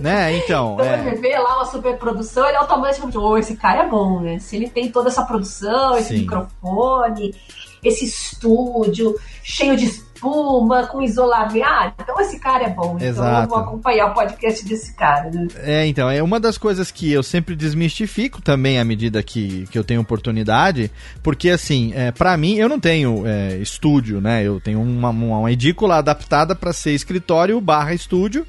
[0.00, 3.84] Né, então, Então é, ele vê lá uma superprodução, ele automaticamente diz, oh, esse cara
[3.84, 4.38] é bom, né?
[4.38, 6.20] Se ele tem toda essa produção, esse Sim.
[6.20, 7.34] microfone,
[7.82, 12.96] esse estúdio cheio de espuma, com isolamento, ah, então esse cara é bom.
[12.96, 13.42] Então Exato.
[13.44, 15.48] eu vou acompanhar o podcast desse cara, né?
[15.56, 19.78] É, então, é uma das coisas que eu sempre desmistifico também à medida que, que
[19.78, 20.90] eu tenho oportunidade,
[21.22, 24.42] porque assim, é, para mim, eu não tenho é, estúdio, né?
[24.42, 28.46] Eu tenho uma, uma, uma edícula adaptada para ser escritório barra estúdio.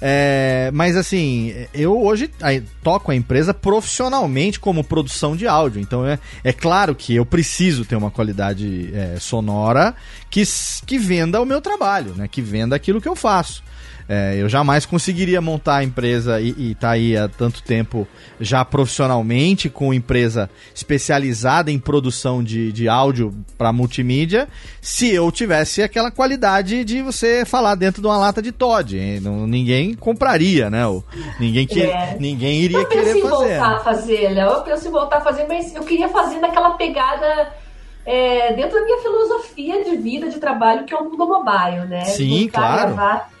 [0.00, 2.30] É, mas assim, eu hoje
[2.82, 5.80] toco a empresa profissionalmente como produção de áudio.
[5.80, 9.94] Então é, é claro que eu preciso ter uma qualidade é, sonora
[10.30, 10.42] que,
[10.86, 12.28] que venda o meu trabalho, né?
[12.28, 13.62] Que venda aquilo que eu faço.
[14.08, 18.06] É, eu jamais conseguiria montar a empresa e, e tá aí há tanto tempo
[18.38, 24.46] já profissionalmente com empresa especializada em produção de, de áudio para multimídia
[24.80, 28.94] se eu tivesse aquela qualidade de você falar dentro de uma lata de Todd.
[29.48, 30.82] ninguém compraria, né?
[31.40, 32.16] Ninguém, que, É.
[32.20, 33.30] ninguém iria Eu penso querer em fazer.
[33.58, 34.50] voltar a fazer, Léo.
[34.50, 37.52] Eu penso em voltar a fazer, mas eu queria fazer naquela pegada
[38.04, 42.04] é, dentro da minha filosofia de vida, de trabalho, que é o mundo mobile, né?
[42.04, 42.94] Sim, claro.
[42.94, 43.33] gravar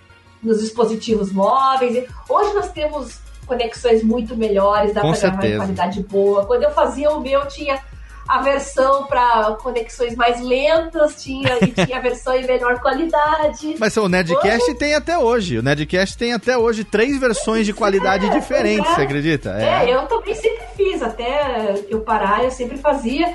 [0.44, 2.06] nos dispositivos móveis.
[2.28, 6.46] Hoje nós temos conexões muito melhores, dá para gravar em qualidade boa.
[6.46, 7.80] Quando eu fazia o meu, tinha
[8.26, 13.76] a versão para conexões mais lentas, tinha, e tinha a versão em melhor qualidade.
[13.78, 15.58] Mas o Nerdcast tem até hoje.
[15.58, 18.94] O Nerdcast tem até hoje três versões de qualidade É, diferentes, é.
[18.94, 19.50] você acredita?
[19.60, 23.34] É, eu também sempre fiz, até eu parar, eu sempre fazia.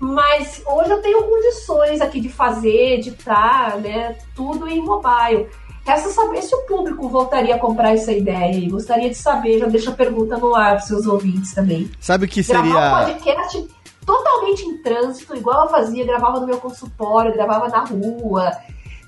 [0.00, 4.16] Mas hoje eu tenho condições aqui de fazer, editar, né?
[4.34, 5.48] Tudo em mobile.
[5.84, 9.66] Resta saber se o público voltaria a comprar essa ideia e gostaria de saber, já
[9.66, 11.90] deixa a pergunta no ar para seus ouvintes também.
[12.00, 13.14] Sabe o que Gravar um seria.
[13.14, 13.68] podcast
[14.06, 18.50] totalmente em trânsito, igual eu fazia, gravava no meu consultório, gravava na rua,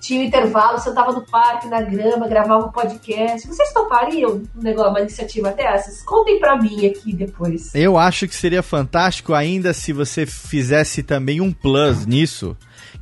[0.01, 3.47] tinha um intervalo, sentava no parque, na grama, gravava um podcast.
[3.47, 6.03] Vocês topariam um negócio, uma iniciativa dessas?
[6.03, 7.75] Contem pra mim aqui depois.
[7.75, 12.57] Eu acho que seria fantástico ainda se você fizesse também um plus nisso,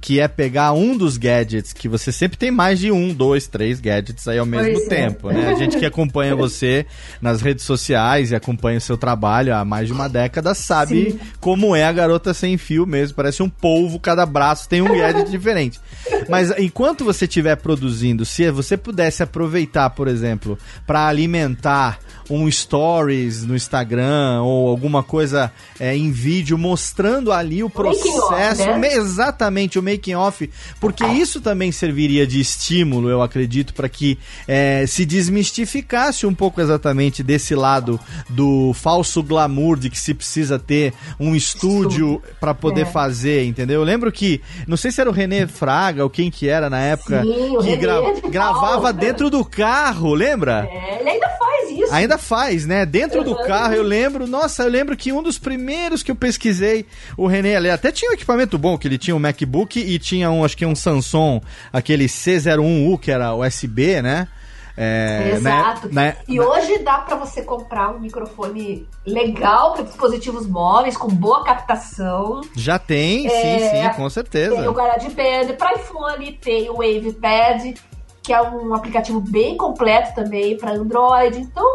[0.04, 3.80] que é pegar um dos gadgets, que você sempre tem mais de um, dois, três
[3.80, 4.88] gadgets aí ao mesmo Pois é.
[4.88, 5.48] tempo, né?
[5.50, 6.84] A gente que acompanha você
[7.22, 11.18] nas redes sociais e acompanha o seu trabalho há mais de uma década sabe Sim.
[11.40, 15.24] como é a garota sem fio mesmo, parece um polvo, cada braço tem um gadget
[15.32, 15.80] diferente.
[16.28, 21.98] Mas enquanto você estiver produzindo, se você pudesse aproveitar, por exemplo, para alimentar
[22.28, 25.50] um stories no Instagram ou alguma coisa
[25.80, 28.78] é, em vídeo mostrando ali o making off, processo, né?
[28.78, 30.48] me- exatamente o making off,
[30.80, 36.60] porque isso também serviria de estímulo, eu acredito, para que é, se desmistificasse um pouco
[36.60, 42.82] exatamente desse lado do falso glamour de que se precisa ter um estúdio para poder
[42.82, 42.84] É.
[42.84, 43.80] fazer, entendeu?
[43.80, 46.80] Eu lembro que, não sei se era o René Fraga ou quem que era na
[46.80, 48.92] época, Sim, que gra- de gravava Paula.
[48.92, 50.68] dentro do carro, lembra?
[50.70, 51.92] É, ele ainda faz isso.
[51.94, 52.84] Ainda faz, né?
[52.86, 53.46] Dentro do Uhum.
[53.46, 56.84] carro, eu lembro, nossa, eu lembro que um dos primeiros que eu pesquisei,
[57.16, 60.30] o René, ele até tinha um equipamento bom, que ele tinha um MacBook e tinha
[60.30, 61.40] um, acho que um Samsung,
[61.72, 64.28] aquele C01U, que era USB, né?
[64.76, 65.86] É, Exato.
[65.92, 71.06] né- né- e hoje dá pra você comprar um microfone legal para dispositivos móveis, com
[71.06, 72.40] boa captação.
[72.56, 74.72] já tem, É, sim, sim, com Tem o certeza.
[74.72, 77.74] GarageBand para iPhone, tem o WavePad,
[78.20, 81.38] que é um aplicativo bem completo também para Android.
[81.38, 81.74] Então,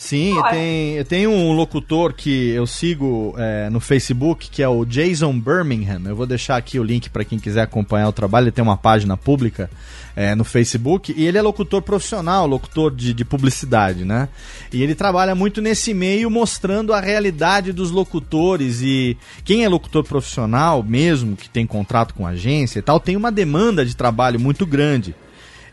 [0.00, 0.50] Sim, Olha.
[0.50, 6.00] tem, tem um locutor que eu sigo é, no Facebook, que é o Jason Birmingham.
[6.06, 8.44] Eu vou deixar aqui o link para quem quiser acompanhar o trabalho.
[8.44, 9.70] Ele tem uma página pública
[10.16, 11.12] é, no Facebook.
[11.14, 14.30] E ele é locutor profissional, locutor de, de publicidade, né?
[14.72, 18.80] E ele trabalha muito nesse meio, mostrando a realidade dos locutores.
[18.80, 23.30] E quem é locutor profissional mesmo, que tem contrato com agência e tal, tem uma
[23.30, 25.14] demanda de trabalho muito grande.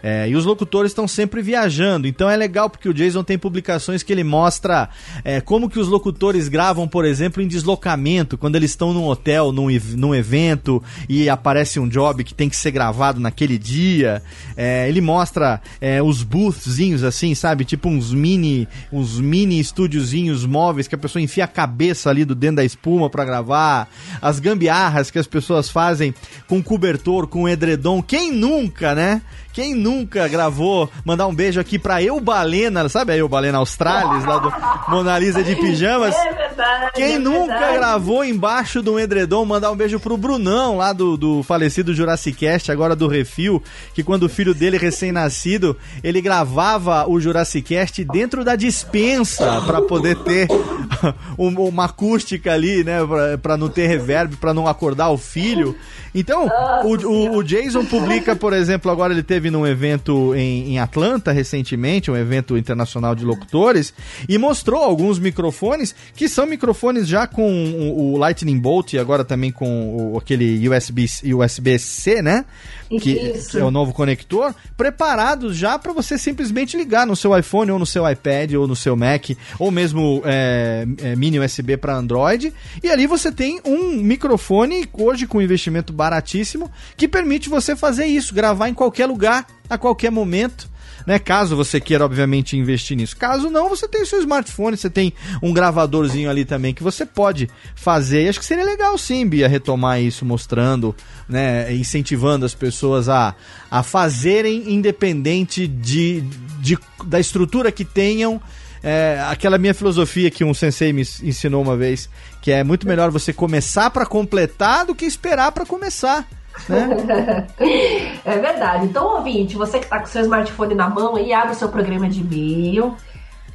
[0.02, 2.08] É, e os locutores estão sempre viajando.
[2.08, 4.90] Então é legal porque o Jason tem publicações que ele mostra
[5.24, 9.52] é, como que os locutores gravam, por exemplo, em deslocamento, quando eles estão num hotel,
[9.52, 14.22] num, num evento e aparece um job que tem que ser gravado naquele dia.
[14.56, 17.66] É, ele mostra é, os boothzinhos assim, sabe?
[17.66, 22.36] Tipo uns mini, uns mini estúdiozinhos móveis que a pessoa enfia a cabeça ali do
[22.36, 23.90] dentro da espuma para gravar.
[24.22, 26.14] As gambiarras que as pessoas fazem
[26.48, 28.02] com cobertor, com edredom.
[28.02, 29.22] Quem nunca, né?
[29.58, 34.24] Quem nunca gravou, mandar um beijo aqui pra Eu Balena, sabe a Eu Balena Australis,
[34.24, 34.54] lá do
[34.88, 36.14] Mona Lisa de Pijamas?
[36.16, 36.92] É verdade.
[36.94, 41.42] Quem é nunca gravou embaixo um edredom, mandar um beijo pro Brunão, lá do, do
[41.42, 43.64] falecido Jurassic Cast, agora do Refil,
[43.96, 49.82] que quando o filho dele recém-nascido, ele gravava o Jurassic Cast dentro da dispensa pra
[49.82, 50.48] poder ter
[51.36, 55.76] uma acústica ali, né, pra, pra não ter reverb, pra não acordar o filho.
[56.20, 56.50] Então,
[56.84, 61.32] o, o, o, Jason publica, por exemplo, agora ele teve num evento em, em, Atlanta
[61.32, 63.94] recentemente, um evento internacional de locutores,
[64.28, 69.24] e mostrou alguns microfones que são microfones já com o, o Lightning Bolt e agora
[69.24, 71.06] também com o, aquele USB,
[71.36, 72.46] USB-C, né?
[72.90, 77.70] Que, que, é o novo conector, preparados já para você simplesmente ligar no seu iPhone
[77.70, 81.96] ou no seu iPad ou no seu Mac, ou mesmo é, é, mini USB para
[81.96, 82.52] Android.
[82.82, 88.06] E ali você tem um microfone, hoje com investimento baixo baratíssimo que permite você fazer
[88.06, 90.70] isso, gravar em qualquer lugar, a qualquer momento.
[91.06, 93.16] Né, caso você queira, obviamente, investir nisso.
[93.16, 97.06] Caso não, você tem o seu smartphone, você tem um gravadorzinho ali também que você
[97.06, 98.26] pode fazer.
[98.26, 100.94] E acho que seria legal sim, Bia, retomar isso, mostrando,
[101.30, 103.34] né, incentivando as pessoas a,
[103.72, 106.26] a fazerem independente de,
[106.60, 108.42] de, da estrutura que tenham.
[108.84, 112.10] É, aquela minha filosofia que um sensei me ensinou uma vez,
[112.42, 116.28] que é muito melhor você começar para completar do que esperar para começar.
[116.68, 117.48] Né?
[118.26, 118.86] é verdade.
[118.86, 122.10] Então, ouvinte, você que está com seu smartphone na mão aí, abre o seu programa
[122.10, 122.96] de e-mail,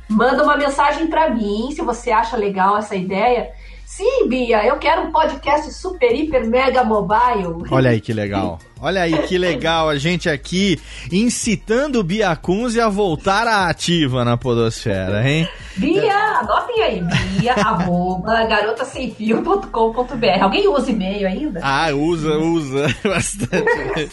[0.09, 3.51] manda uma mensagem para mim se você acha legal essa ideia.
[3.95, 7.63] Sim, Bia, eu quero um podcast super, hiper, mega mobile.
[7.71, 8.59] Olha aí que legal.
[8.81, 10.81] Olha aí que legal a gente aqui
[11.13, 15.47] incitando o Bia Kunze a voltar à ativa na podosfera, hein?
[15.77, 20.43] Bia, anotem aí, bia, arroba, garotasemfio.com.br.
[20.43, 21.61] Alguém usa e-mail ainda?
[21.63, 24.11] Ah, usa, usa bastante.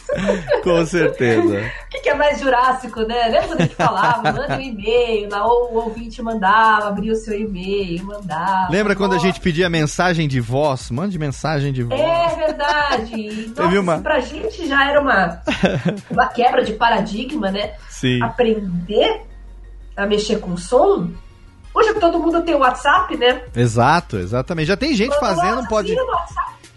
[0.63, 1.59] Com certeza.
[1.85, 3.27] O que, que, é mais jurássico, né?
[3.27, 7.37] Lembra a gente falava, manda um e-mail, lá o, o ouvinte mandava, abria o seu
[7.39, 8.71] e-mail, mandava.
[8.71, 10.89] Lembra quando a gente pedia mensagem de voz?
[10.89, 11.99] Mande mensagem de voz.
[11.99, 13.51] É verdade.
[13.57, 13.99] Nossa, uma...
[13.99, 15.41] pra gente já era uma,
[16.09, 17.73] uma quebra de paradigma, né?
[17.89, 18.21] Sim.
[18.23, 19.23] Aprender
[19.95, 21.11] a mexer com som.
[21.73, 23.43] Hoje todo mundo tem o WhatsApp, né?
[23.55, 24.67] Exato, exatamente.
[24.67, 25.95] Já tem gente Quando fazendo, pode.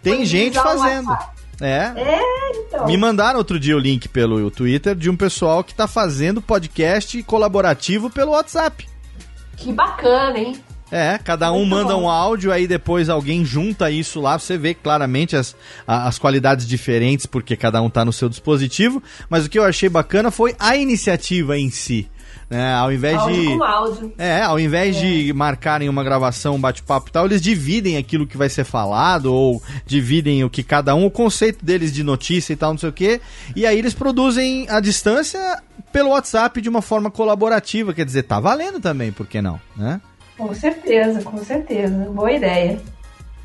[0.03, 1.17] Tem gente fazendo.
[1.61, 1.93] É.
[1.97, 2.21] É,
[2.57, 2.87] então.
[2.87, 7.23] Me mandaram outro dia o link pelo Twitter de um pessoal que tá fazendo podcast
[7.23, 8.89] colaborativo pelo WhatsApp.
[9.57, 10.61] Que bacana, hein?
[10.91, 12.03] É, cada um Muito manda bom.
[12.03, 17.25] um áudio, aí depois alguém junta isso lá, você vê claramente as, as qualidades diferentes,
[17.25, 19.03] porque cada um tá no seu dispositivo.
[19.31, 22.11] Mas o que eu achei bacana foi a iniciativa em si.
[22.49, 22.75] Né?
[22.75, 23.57] Ao invés áudio de.
[23.57, 24.13] Com áudio.
[24.19, 25.01] É, ao invés é.
[25.01, 29.33] de marcarem uma gravação, um bate-papo e tal, eles dividem aquilo que vai ser falado,
[29.33, 32.89] ou dividem o que cada um, o conceito deles de notícia e tal, não sei
[32.89, 33.21] o quê.
[33.57, 35.63] E aí eles produzem a distância
[35.93, 37.95] pelo WhatsApp de uma forma colaborativa.
[37.95, 39.61] Quer dizer, tá valendo também, por que não?
[39.77, 40.01] Né?
[40.37, 42.11] Com certeza, com certeza.
[42.11, 42.81] Boa ideia.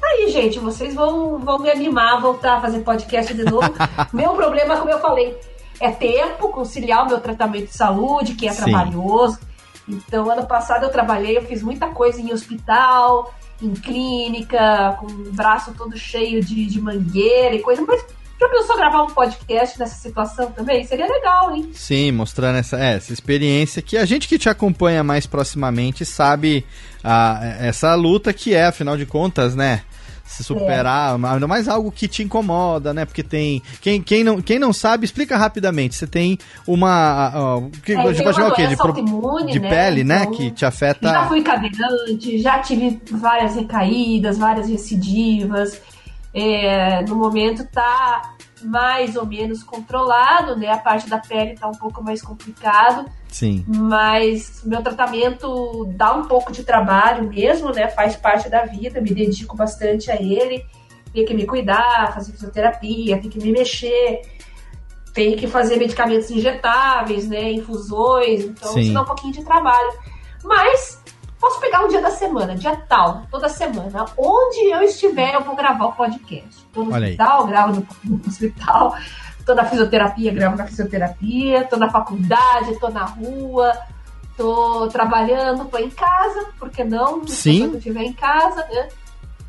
[0.04, 3.74] Aí, gente, vocês vão, vão me animar a voltar a fazer podcast de novo.
[4.14, 5.38] meu problema, como eu falei,
[5.80, 8.64] é tempo, conciliar o meu tratamento de saúde, que é Sim.
[8.64, 9.40] trabalhoso.
[9.88, 15.32] Então, ano passado eu trabalhei, eu fiz muita coisa em hospital, em clínica, com o
[15.32, 18.04] braço todo cheio de, de mangueira e coisa, mas
[18.40, 20.86] já pensou gravar um podcast nessa situação também?
[20.86, 21.72] Seria legal, hein?
[21.74, 26.64] Sim, mostrando essa, é, essa experiência que a gente que te acompanha mais proximamente sabe
[27.04, 29.82] a, essa luta que é, afinal de contas, né?
[30.28, 31.28] Se superar, é.
[31.28, 33.06] ainda mais algo que te incomoda, né?
[33.06, 33.62] Porque tem.
[33.82, 35.96] Quem, quem, não, quem não sabe, explica rapidamente.
[35.96, 37.58] Você tem uma.
[37.58, 38.68] Uh, que, é, uma o quê?
[38.68, 39.70] De, de né?
[39.70, 40.22] pele, né?
[40.22, 40.38] então, né?
[40.38, 41.10] Que te afeta.
[41.10, 45.82] Já fui cadeirante, já tive várias recaídas, várias recidivas
[46.38, 50.68] é, no momento está mais ou menos controlado, né?
[50.70, 53.10] A parte da pele está um pouco mais complicado.
[53.30, 53.64] Sim.
[53.68, 57.88] Mas meu tratamento dá um pouco de trabalho mesmo, né?
[57.88, 60.66] Faz parte da vida, me dedico bastante a ele.
[61.14, 64.22] Tem que me cuidar, fazer fisioterapia, tem que me mexer,
[65.14, 67.52] tem que fazer medicamentos injetáveis, né?
[67.52, 68.80] Infusões, então Sim.
[68.82, 69.94] isso dá um pouquinho de trabalho.
[70.44, 71.02] Mas
[71.40, 74.06] Posso pegar um dia da semana, dia tal, toda semana.
[74.18, 76.66] Onde eu estiver, eu vou gravar o podcast.
[76.74, 77.48] Tô no Olha hospital, aí.
[77.48, 78.96] gravo no, no, hospital.
[79.48, 83.72] Tô na fisioterapia, gravo na fisioterapia, tô na faculdade, tô na rua,
[84.36, 87.26] tô trabalhando, tô em casa, por que não?
[87.26, 87.62] Sim.
[87.62, 88.90] Quando eu estiver em casa, né?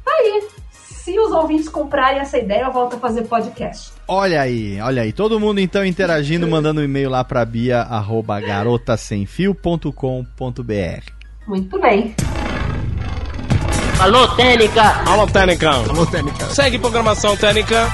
[0.05, 0.47] Tá aí.
[0.71, 3.93] Se os ouvintes comprarem essa ideia, eu volto a fazer podcast.
[4.07, 5.13] Olha aí, olha aí.
[5.13, 11.13] Todo mundo então interagindo, mandando um e-mail lá pra bia, arroba garotasemfio.com.br.
[11.47, 12.15] Muito bem.
[13.99, 15.03] Alô, Técnica!
[15.07, 15.71] Alô, Técnica.
[15.71, 16.47] Alô, Técnica.
[16.51, 17.89] Segue programação Técnica.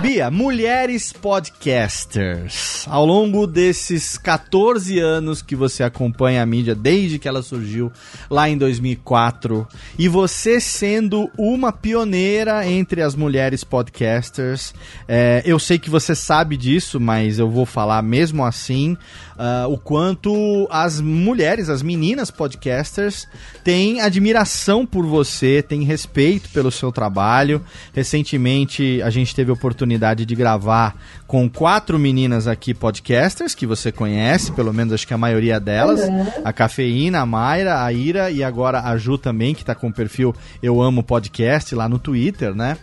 [0.00, 2.86] Bia, mulheres podcasters.
[2.88, 7.92] Ao longo desses 14 anos que você acompanha a mídia, desde que ela surgiu
[8.30, 14.72] lá em 2004, e você sendo uma pioneira entre as mulheres podcasters,
[15.06, 18.96] é, eu sei que você sabe disso, mas eu vou falar mesmo assim.
[19.40, 23.26] Uh, o quanto as mulheres, as meninas podcasters,
[23.64, 27.64] têm admiração por você, têm respeito pelo seu trabalho.
[27.94, 30.94] Recentemente a gente teve a oportunidade de gravar
[31.26, 36.00] com quatro meninas aqui podcasters que você conhece, pelo menos acho que a maioria delas.
[36.00, 36.26] Uhum.
[36.44, 39.92] A Cafeína, a Mayra, a Ira e agora a Ju também, que está com o
[39.92, 42.76] perfil Eu Amo Podcast lá no Twitter, né?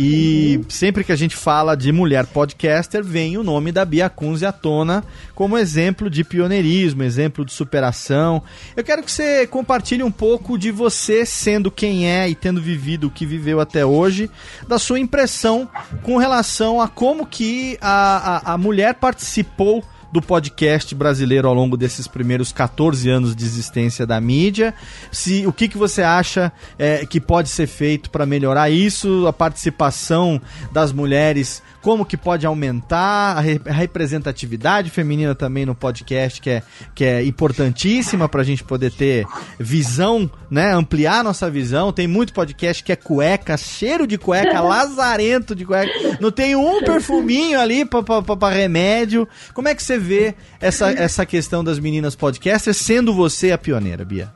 [0.00, 4.46] E sempre que a gente fala de mulher podcaster, vem o nome da Bia Kunze
[4.46, 5.02] à tona
[5.34, 8.40] como exemplo de pioneirismo, exemplo de superação.
[8.76, 13.08] Eu quero que você compartilhe um pouco de você sendo quem é e tendo vivido
[13.08, 14.30] o que viveu até hoje,
[14.68, 15.68] da sua impressão
[16.04, 21.76] com relação a como que a, a, a mulher participou do podcast brasileiro ao longo
[21.76, 24.72] desses primeiros 14 anos de existência da mídia.
[25.12, 29.32] Se o que, que você acha é, que pode ser feito para melhorar isso, a
[29.32, 30.40] participação
[30.72, 36.50] das mulheres, como que pode aumentar a, re- a representatividade feminina também no podcast, que
[36.50, 36.62] é,
[36.94, 39.26] que é importantíssima para a gente poder ter
[39.58, 41.92] visão, né, ampliar nossa visão.
[41.92, 45.90] Tem muito podcast que é cueca, cheiro de cueca, lazarento de cueca.
[46.20, 49.28] Não tem um perfuminho ali para remédio.
[49.52, 54.04] Como é que você vê essa, essa questão das meninas podcasters, sendo você a pioneira,
[54.04, 54.32] Bia?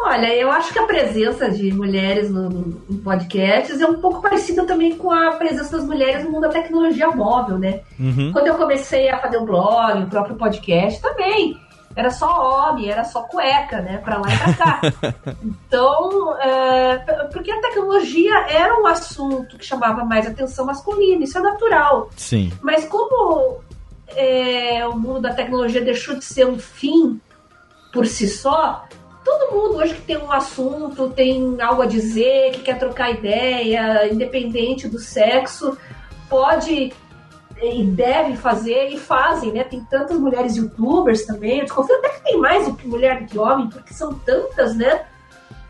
[0.00, 4.64] Olha, eu acho que a presença de mulheres no, no- podcasts é um pouco parecida
[4.64, 7.80] também com a presença das mulheres no mundo da tecnologia móvel, né?
[7.98, 8.30] Uhum.
[8.32, 11.58] Quando eu comecei a fazer o blog, o próprio podcast também,
[11.96, 13.98] era só homem, era só cueca, né?
[14.04, 14.80] Pra lá e pra cá.
[15.42, 16.98] então, é,
[17.32, 22.08] porque a tecnologia era um assunto que chamava mais atenção masculina, isso é natural.
[22.16, 22.52] Sim.
[22.62, 23.58] Mas como
[24.16, 27.20] é, o mundo da tecnologia deixou de ser um fim
[27.92, 28.84] por si só,
[29.24, 34.12] todo mundo hoje que tem um assunto, tem algo a dizer, que quer trocar ideia,
[34.12, 35.76] independente do sexo,
[36.28, 36.92] pode
[37.60, 39.64] e deve fazer e fazem, né?
[39.64, 41.58] Tem tantas mulheres youtubers também.
[41.58, 44.76] Eu desconfio até que tem mais do que mulher do que homem, porque são tantas,
[44.76, 45.06] né?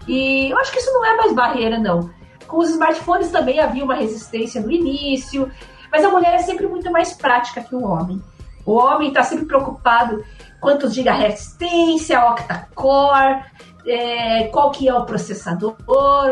[0.06, 2.10] E eu acho que isso não é mais barreira, não.
[2.46, 5.50] Com os smartphones também havia uma resistência no início,
[5.90, 8.22] mas a mulher é sempre muito mais prática que o homem.
[8.64, 10.22] O homem está sempre preocupado
[10.60, 13.42] quantos gigahertz tem, se é octa-core,
[13.86, 15.76] é, qual que é o processador.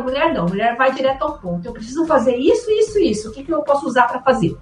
[0.02, 1.66] Mulher não, mulher vai direto ao ponto.
[1.66, 3.30] Eu preciso fazer isso, isso, isso.
[3.30, 4.57] O que, que eu posso usar para fazer?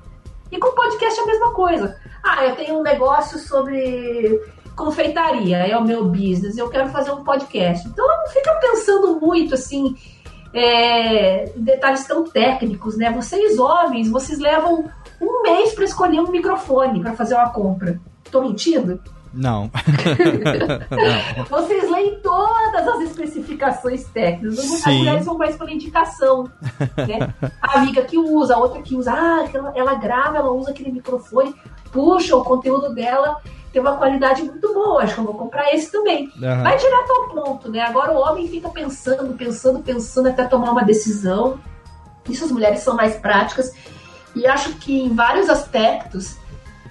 [0.53, 1.97] E com podcast é a mesma coisa.
[2.22, 4.40] Ah, eu tenho um negócio sobre
[4.76, 7.86] confeitaria, é o meu business, eu quero fazer um podcast.
[7.86, 9.97] Então não fica pensando muito assim
[10.55, 13.11] é, detalhes tão técnicos, né?
[13.11, 14.88] Vocês homens, vocês levam
[15.20, 18.00] um mês para escolher um microfone para fazer uma compra.
[18.30, 19.00] Tô mentindo?
[19.32, 19.68] Não.
[21.36, 21.44] Não.
[21.46, 24.59] Vocês leem todas as especificações técnicas.
[24.59, 24.98] As Sim.
[24.98, 26.48] mulheres vão mais pela indicação.
[26.96, 27.34] Né?
[27.61, 29.12] A amiga que usa, a outra que usa.
[29.12, 31.52] Ah, ela, ela grava, ela usa aquele microfone,
[31.90, 33.40] puxa, o conteúdo dela
[33.75, 35.03] tem uma qualidade muito boa.
[35.03, 36.31] Acho que eu vou comprar esse também.
[36.41, 36.62] Aham.
[36.62, 37.81] Vai direto ao ponto, né?
[37.81, 41.59] Agora o homem fica pensando, pensando, pensando até tomar uma decisão.
[42.31, 43.75] Isso as mulheres são mais práticas.
[44.37, 46.37] E acho que em vários aspectos,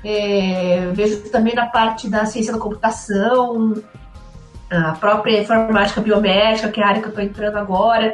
[0.04, 3.82] é, vejo também na parte da ciência da computação,
[4.70, 8.14] a própria informática biomédica, que é a área que eu estou entrando agora.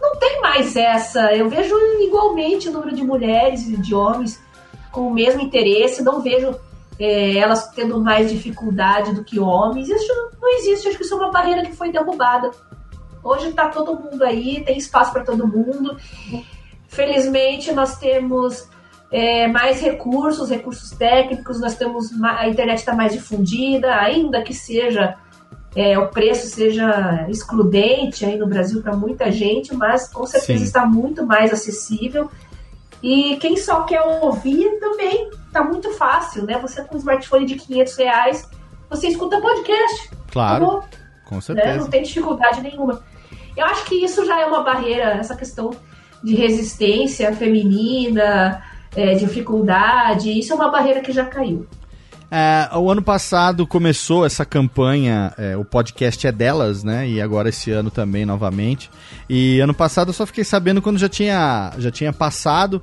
[0.00, 1.32] Não tem mais essa.
[1.32, 4.42] Eu vejo igualmente o número de mulheres e de homens
[4.90, 6.02] com o mesmo interesse.
[6.02, 6.58] Não vejo
[6.98, 9.88] é, elas tendo mais dificuldade do que homens.
[9.88, 10.88] Isso não existe.
[10.88, 12.50] Acho que isso é uma barreira que foi derrubada.
[13.22, 15.96] Hoje está todo mundo aí, tem espaço para todo mundo.
[16.88, 18.68] Felizmente, nós temos
[19.10, 25.16] é, mais recursos, recursos técnicos, nós temos a internet está mais difundida, ainda que seja
[25.74, 30.64] é, o preço seja excludente aí no Brasil para muita gente, mas com certeza Sim.
[30.64, 32.30] está muito mais acessível.
[33.02, 36.58] E quem só quer ouvir também está muito fácil, né?
[36.58, 38.50] Você com um smartphone de 500 reais,
[38.88, 40.10] você escuta podcast.
[40.30, 40.84] Claro, Acabou
[41.26, 41.40] com né?
[41.40, 41.78] certeza.
[41.78, 43.02] Não tem dificuldade nenhuma.
[43.56, 45.70] Eu acho que isso já é uma barreira, essa questão
[46.22, 48.62] de resistência feminina,
[48.94, 50.38] é, dificuldade.
[50.38, 51.66] Isso é uma barreira que já caiu.
[52.34, 57.06] É, o ano passado começou essa campanha, é, o podcast é delas, né?
[57.06, 58.90] E agora esse ano também novamente.
[59.28, 62.80] E ano passado eu só fiquei sabendo quando já tinha, já tinha passado.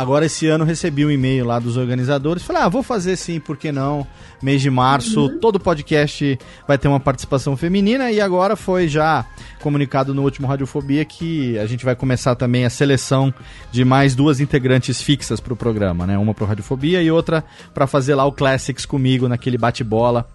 [0.00, 2.42] Agora esse ano recebi um e-mail lá dos organizadores.
[2.42, 4.06] Falei, ah, vou fazer sim, por que não?
[4.42, 5.38] Mês de março, uhum.
[5.38, 8.10] todo podcast vai ter uma participação feminina.
[8.10, 9.26] E agora foi já
[9.60, 13.32] comunicado no último Radiofobia que a gente vai começar também a seleção
[13.70, 16.16] de mais duas integrantes fixas para o programa, né?
[16.16, 17.44] Uma para Radiofobia e outra
[17.74, 20.26] para fazer lá o Classics comigo naquele bate-bola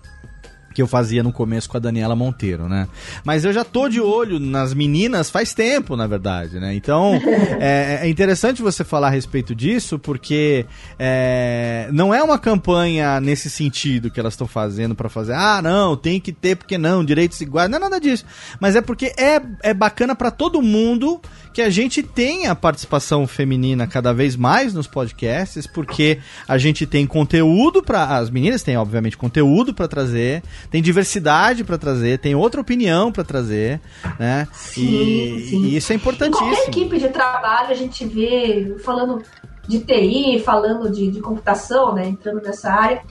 [0.76, 2.86] que eu fazia no começo com a Daniela Monteiro, né?
[3.24, 6.76] Mas eu já tô de olho nas meninas faz tempo, na verdade, né?
[6.76, 7.14] Então
[7.62, 10.66] é, é, interessante você falar a respeito disso, porque
[11.00, 15.96] é, não é uma campanha nesse sentido que elas estão fazendo para fazer, ah, não,
[15.96, 18.26] tem que ter, porque não, direitos iguais, não é nada disso.
[18.60, 21.22] Mas é porque é, é bacana para todo mundo
[21.54, 27.08] que a gente tenha participação feminina cada vez mais nos podcasts, porque a gente tem
[27.08, 32.62] conteúdo para as meninas têm obviamente conteúdo para trazer, tem diversidade para trazer, tem outra
[32.62, 33.80] opinião para trazer,
[34.20, 34.48] né?
[34.52, 35.62] Sim, e, sim.
[35.64, 36.48] e isso é importantíssimo.
[36.48, 39.24] Em qualquer equipe de trabalho a gente vê falando
[39.68, 42.08] de TI, falando de, de computação, né?
[42.08, 43.02] Entrando nessa área,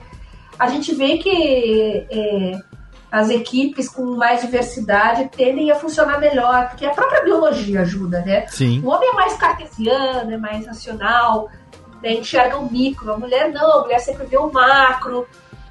[0.59, 2.61] a gente vê que é,
[3.11, 8.47] as equipes com mais diversidade tendem a funcionar melhor, porque a própria biologia ajuda, né?
[8.49, 8.81] Sim.
[8.85, 11.49] O homem é mais cartesiano, é mais racional,
[12.03, 12.15] né?
[12.15, 15.27] enxerga o micro, a mulher não, a mulher sempre vê o macro.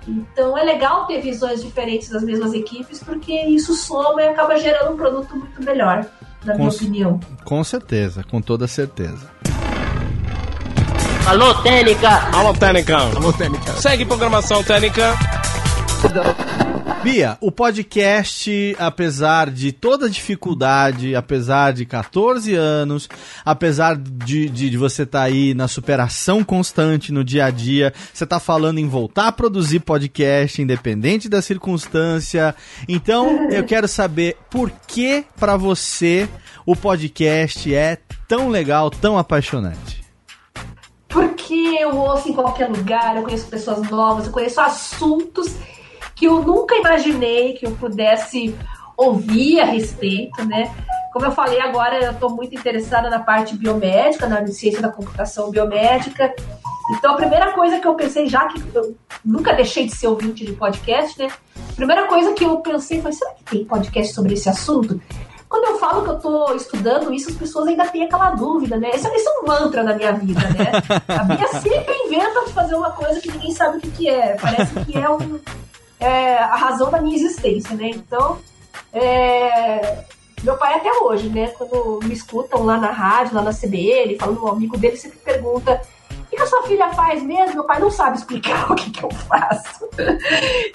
[0.07, 4.93] Então é legal ter visões diferentes das mesmas equipes, porque isso soma e acaba gerando
[4.93, 6.05] um produto muito melhor,
[6.43, 7.19] na com minha opinião.
[7.45, 9.31] Com certeza, com toda certeza.
[11.25, 12.09] Alô, Técnica!
[12.35, 12.97] Alô, Técnica!
[12.97, 13.71] Alô, Técnica!
[13.73, 15.13] Segue programação Técnica!
[17.03, 23.09] Bia, o podcast, apesar de toda a dificuldade, apesar de 14 anos,
[23.43, 27.93] apesar de, de, de você estar tá aí na superação constante no dia a dia,
[28.13, 32.55] você está falando em voltar a produzir podcast, independente da circunstância.
[32.87, 36.29] Então, eu quero saber por que para você
[36.65, 37.97] o podcast é
[38.29, 40.01] tão legal, tão apaixonante
[41.09, 45.55] porque eu ouço em qualquer lugar, eu conheço pessoas novas, eu conheço assuntos
[46.15, 48.55] que eu nunca imaginei que eu pudesse
[48.97, 50.73] ouvir a respeito, né?
[51.11, 55.51] Como eu falei agora, eu estou muito interessada na parte biomédica, na ciência da computação
[55.51, 56.33] biomédica.
[56.91, 60.45] Então, a primeira coisa que eu pensei, já que eu nunca deixei de ser ouvinte
[60.45, 61.27] de podcast, né?
[61.55, 64.99] A primeira coisa que eu pensei foi: será que tem podcast sobre esse assunto?
[65.47, 68.89] Quando eu falo que eu estou estudando isso, as pessoas ainda têm aquela dúvida, né?
[68.95, 70.71] Isso, isso, é um mantra na minha vida, né?
[71.07, 74.35] A Bia sempre inventa de fazer uma coisa que ninguém sabe o que, que é.
[74.41, 75.39] Parece que é um,
[76.03, 77.89] é, a razão da minha existência, né?
[77.89, 78.37] Então,
[78.91, 80.03] é,
[80.43, 81.47] meu pai até hoje, né?
[81.47, 85.81] Quando me escutam lá na rádio, lá na CBN, falando um amigo dele, sempre pergunta
[86.11, 87.53] o que a sua filha faz mesmo?
[87.53, 89.87] Meu pai não sabe explicar o que, que eu faço.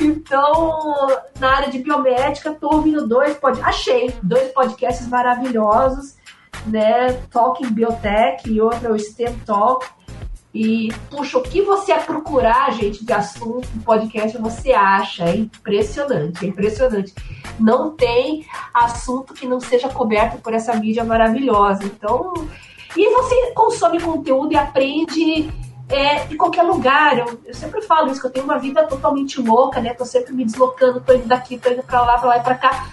[0.00, 1.08] então,
[1.38, 6.16] na área de biomédica, tô ouvindo dois podcasts, achei dois podcasts maravilhosos,
[6.66, 7.12] né?
[7.30, 9.86] Talking Biotech e outro é o STEM Talk
[10.54, 15.24] e, puxa, o que você procurar, gente, de assunto no podcast, você acha.
[15.24, 17.14] É impressionante, é impressionante.
[17.60, 21.84] Não tem assunto que não seja coberto por essa mídia maravilhosa.
[21.84, 22.32] Então,
[22.96, 25.50] e você consome conteúdo e aprende
[25.88, 27.18] é, de qualquer lugar.
[27.18, 29.92] Eu, eu, sempre falo isso, que eu tenho uma vida totalmente louca, né?
[29.92, 32.54] Tô sempre me deslocando, tô indo daqui, tô indo pra lá, pra lá e pra
[32.54, 32.88] cá.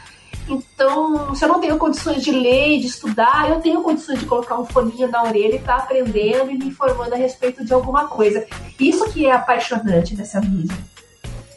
[0.48, 4.60] Então, se eu não tenho condições de ler, de estudar, eu tenho condições de colocar
[4.60, 8.08] um foninho na orelha e estar tá aprendendo e me informando a respeito de alguma
[8.08, 8.46] coisa.
[8.80, 10.78] Isso que é apaixonante nessa mídia.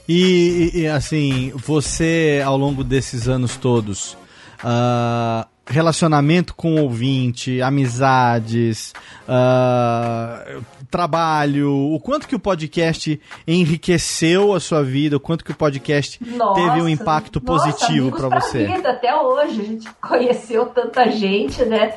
[0.08, 4.16] E, e assim, você ao longo desses anos todos,
[4.64, 8.92] uh, relacionamento com o ouvinte, amizades,
[9.28, 15.54] uh, trabalho, o quanto que o podcast enriqueceu a sua vida, o quanto que o
[15.54, 18.66] podcast nossa, teve um impacto positivo para você.
[18.66, 21.96] Vida, até hoje a gente conheceu tanta gente, né?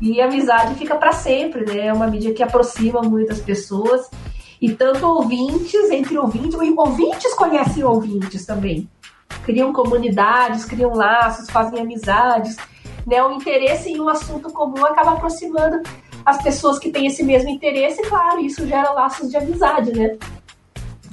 [0.00, 1.86] E a amizade fica para sempre, né?
[1.86, 4.10] É uma mídia que aproxima muitas pessoas.
[4.60, 8.88] E tanto ouvintes, entre ouvintes, ouvintes conhecem ouvintes também.
[9.44, 12.56] Criam comunidades, criam laços, fazem amizades.
[13.06, 13.22] Né?
[13.22, 15.82] O interesse em um assunto comum acaba aproximando
[16.24, 20.16] as pessoas que têm esse mesmo interesse, e claro, isso gera laços de amizade, né?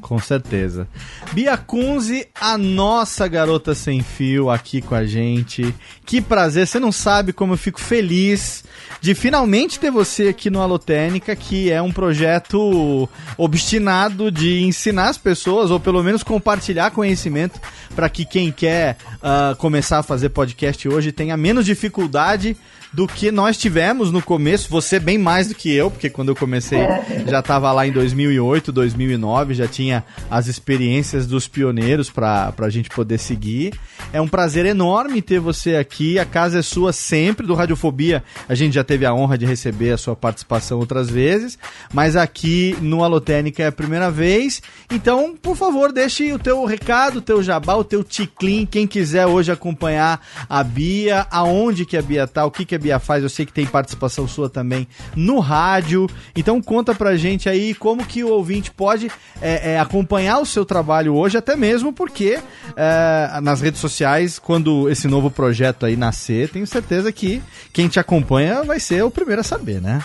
[0.02, 0.88] Com certeza.
[1.32, 5.74] Bia Kunze, a nossa garota sem fio aqui com a gente.
[6.06, 8.64] Que prazer, você não sabe como eu fico feliz
[9.00, 15.18] de finalmente ter você aqui no Alotênica, que é um projeto obstinado de ensinar as
[15.18, 17.60] pessoas, ou pelo menos compartilhar conhecimento,
[17.96, 22.58] para que quem quer uh, começar a fazer podcast hoje tenha menos dificuldade
[22.94, 24.70] do que nós tivemos no começo.
[24.70, 26.80] Você bem mais do que eu, porque quando eu comecei
[27.28, 32.90] já estava lá em 2008, 2009, já tinha as experiências dos pioneiros para a gente
[32.90, 33.74] poder seguir.
[34.12, 36.20] É um prazer enorme ter você aqui.
[36.20, 38.24] A casa é sua sempre, do Radiofobia.
[38.48, 41.58] A gente já teve a honra de receber a sua participação outras vezes,
[41.94, 44.62] mas aqui no Alotênica é a primeira vez.
[44.92, 49.26] Então, por favor, deixe o teu recado, o teu jabá, o teu ticlin, quem quiser
[49.28, 53.24] hoje acompanhar a Bia, aonde que a Bia tá, o que que a Bia faz.
[53.24, 56.08] Eu sei que tem participação sua também no rádio.
[56.36, 59.10] Então, conta pra gente aí como que o ouvinte pode
[59.42, 62.40] é, é, acompanhar o seu trabalho hoje, até mesmo porque
[62.76, 68.00] é, nas redes sociais, quando esse novo projeto aí nascer, tenho certeza que quem te
[68.00, 70.02] acompanha vai ser o primeiro a saber, né?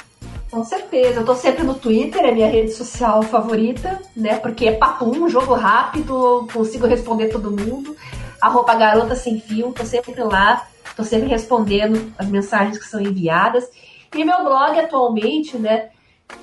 [0.51, 4.37] Com certeza, eu tô sempre no Twitter, é minha rede social favorita, né?
[4.37, 7.97] Porque é papo um jogo rápido, consigo responder todo mundo.
[8.41, 13.65] Arroba garota sem fio, tô sempre lá, tô sempre respondendo as mensagens que são enviadas.
[14.15, 15.91] E meu blog atualmente, né?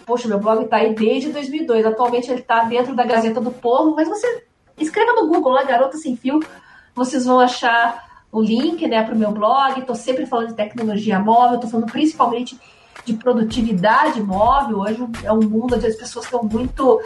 [0.06, 1.86] Poxa, meu blog tá aí desde 2002.
[1.86, 4.44] Atualmente ele tá dentro da Gazeta do Povo, mas você
[4.78, 6.40] escreva no Google lá, Garota Sem Fio,
[6.96, 9.82] vocês vão achar o link, né, pro meu blog.
[9.84, 12.60] Tô sempre falando de tecnologia móvel, tô falando principalmente
[13.06, 14.80] de produtividade móvel.
[14.80, 17.02] Hoje é um mundo onde as pessoas estão muito.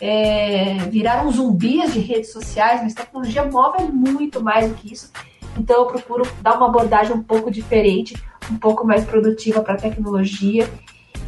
[0.00, 5.10] É, viraram zumbis de redes sociais, mas tecnologia móvel é muito mais do que isso.
[5.58, 8.14] Então eu procuro dar uma abordagem um pouco diferente,
[8.50, 10.68] um pouco mais produtiva para a tecnologia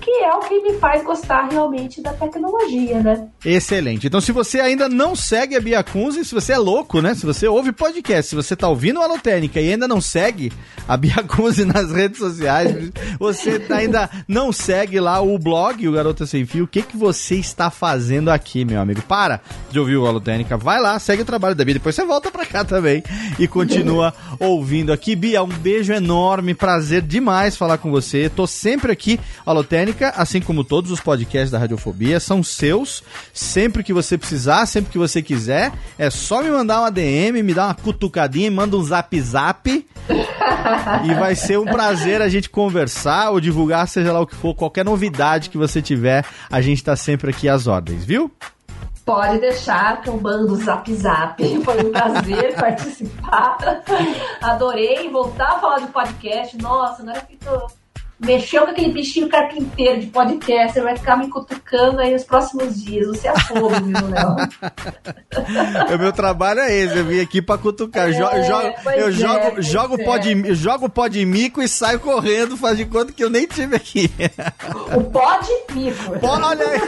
[0.02, 3.28] que é o que me faz gostar realmente da tecnologia, né?
[3.44, 4.08] Excelente.
[4.08, 7.14] Então, se você ainda não segue a Bia Kunze, se você é louco, né?
[7.14, 10.52] Se você ouve podcast, se você tá ouvindo a Alotênica e ainda não segue
[10.88, 16.26] a Bia Kunze nas redes sociais, você ainda não segue lá o blog, o Garota
[16.26, 19.02] Sem Fio, o que, que você está fazendo aqui, meu amigo?
[19.02, 19.40] Para
[19.70, 22.44] de ouvir o Alotênica, vai lá, segue o trabalho da Bia, depois você volta pra
[22.44, 23.04] cá também
[23.38, 25.14] e continua ouvindo aqui.
[25.14, 28.28] Bia, um beijo enorme, prazer demais falar com você.
[28.28, 33.02] Tô sempre aqui, Alotênica assim como todos os podcasts da Radiofobia, são seus.
[33.32, 37.54] Sempre que você precisar, sempre que você quiser, é só me mandar uma DM, me
[37.54, 39.86] dar uma cutucadinha, manda um zap zap.
[41.04, 44.54] e vai ser um prazer a gente conversar ou divulgar, seja lá o que for,
[44.54, 48.30] qualquer novidade que você tiver, a gente tá sempre aqui às ordens, viu?
[49.04, 51.64] Pode deixar que eu mando zap zap.
[51.64, 53.58] Foi um prazer participar.
[54.40, 56.56] Adorei voltar a falar de podcast.
[56.58, 57.81] Nossa, agora eu tô
[58.24, 62.82] mexeu com aquele bichinho carpinteiro de podcast, você vai ficar me cutucando aí nos próximos
[62.82, 63.08] dias.
[63.08, 64.36] Você é fogo, viu, Léo?
[65.94, 68.08] o meu trabalho é esse, eu vim aqui pra cutucar.
[68.08, 70.04] É, jo jogo, eu é, jogo, jogo, é.
[70.04, 73.46] pó de, jogo pó de mico e saio correndo, faz de conta que eu nem
[73.46, 74.10] tive aqui.
[74.96, 76.18] O pó de mico.
[76.20, 76.80] Pó, olha aí.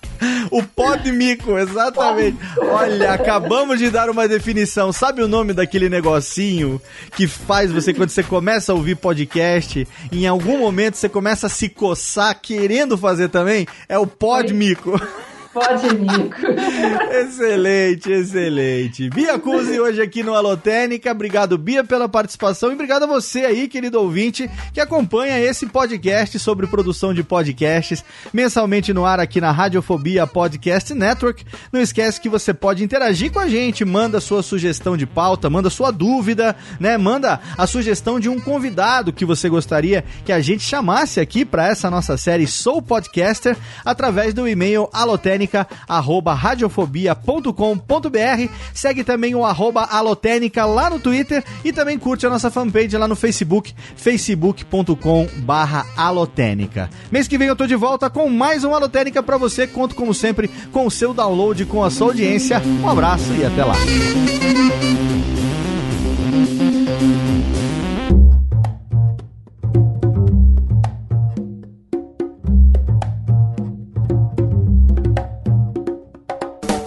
[0.50, 2.38] O pó de mico, exatamente.
[2.58, 4.92] Olha, acabamos de dar uma definição.
[4.92, 6.80] Sabe o nome daquele negocinho
[7.16, 11.50] que faz você, quando você começa a ouvir podcast, em algum momento você começa a
[11.50, 13.66] se coçar querendo fazer também?
[13.88, 15.00] É o pó de mico.
[15.54, 16.36] Pode, Nico.
[17.12, 19.08] excelente, excelente.
[19.08, 21.12] Bia Cusi hoje aqui no Alotênica.
[21.12, 26.36] Obrigado, Bia, pela participação e obrigado a você aí, querido ouvinte, que acompanha esse podcast
[26.40, 31.44] sobre produção de podcasts mensalmente no ar aqui na Radiofobia Podcast Network.
[31.72, 35.70] Não esquece que você pode interagir com a gente, manda sua sugestão de pauta, manda
[35.70, 36.98] sua dúvida, né?
[36.98, 41.68] Manda a sugestão de um convidado que você gostaria que a gente chamasse aqui para
[41.68, 44.88] essa nossa série Sou Podcaster através do e-mail
[45.44, 48.52] alotênica arroba radiofobia.com.br.
[48.72, 53.06] Segue também o arroba alotênica lá no Twitter e também curte a nossa fanpage lá
[53.06, 56.90] no Facebook, facebook.com barra alotênica.
[57.10, 59.66] Mês que vem eu tô de volta com mais um Alotênica para você.
[59.66, 62.60] Conto como sempre com o seu download, com a sua audiência.
[62.82, 63.74] Um abraço e até lá.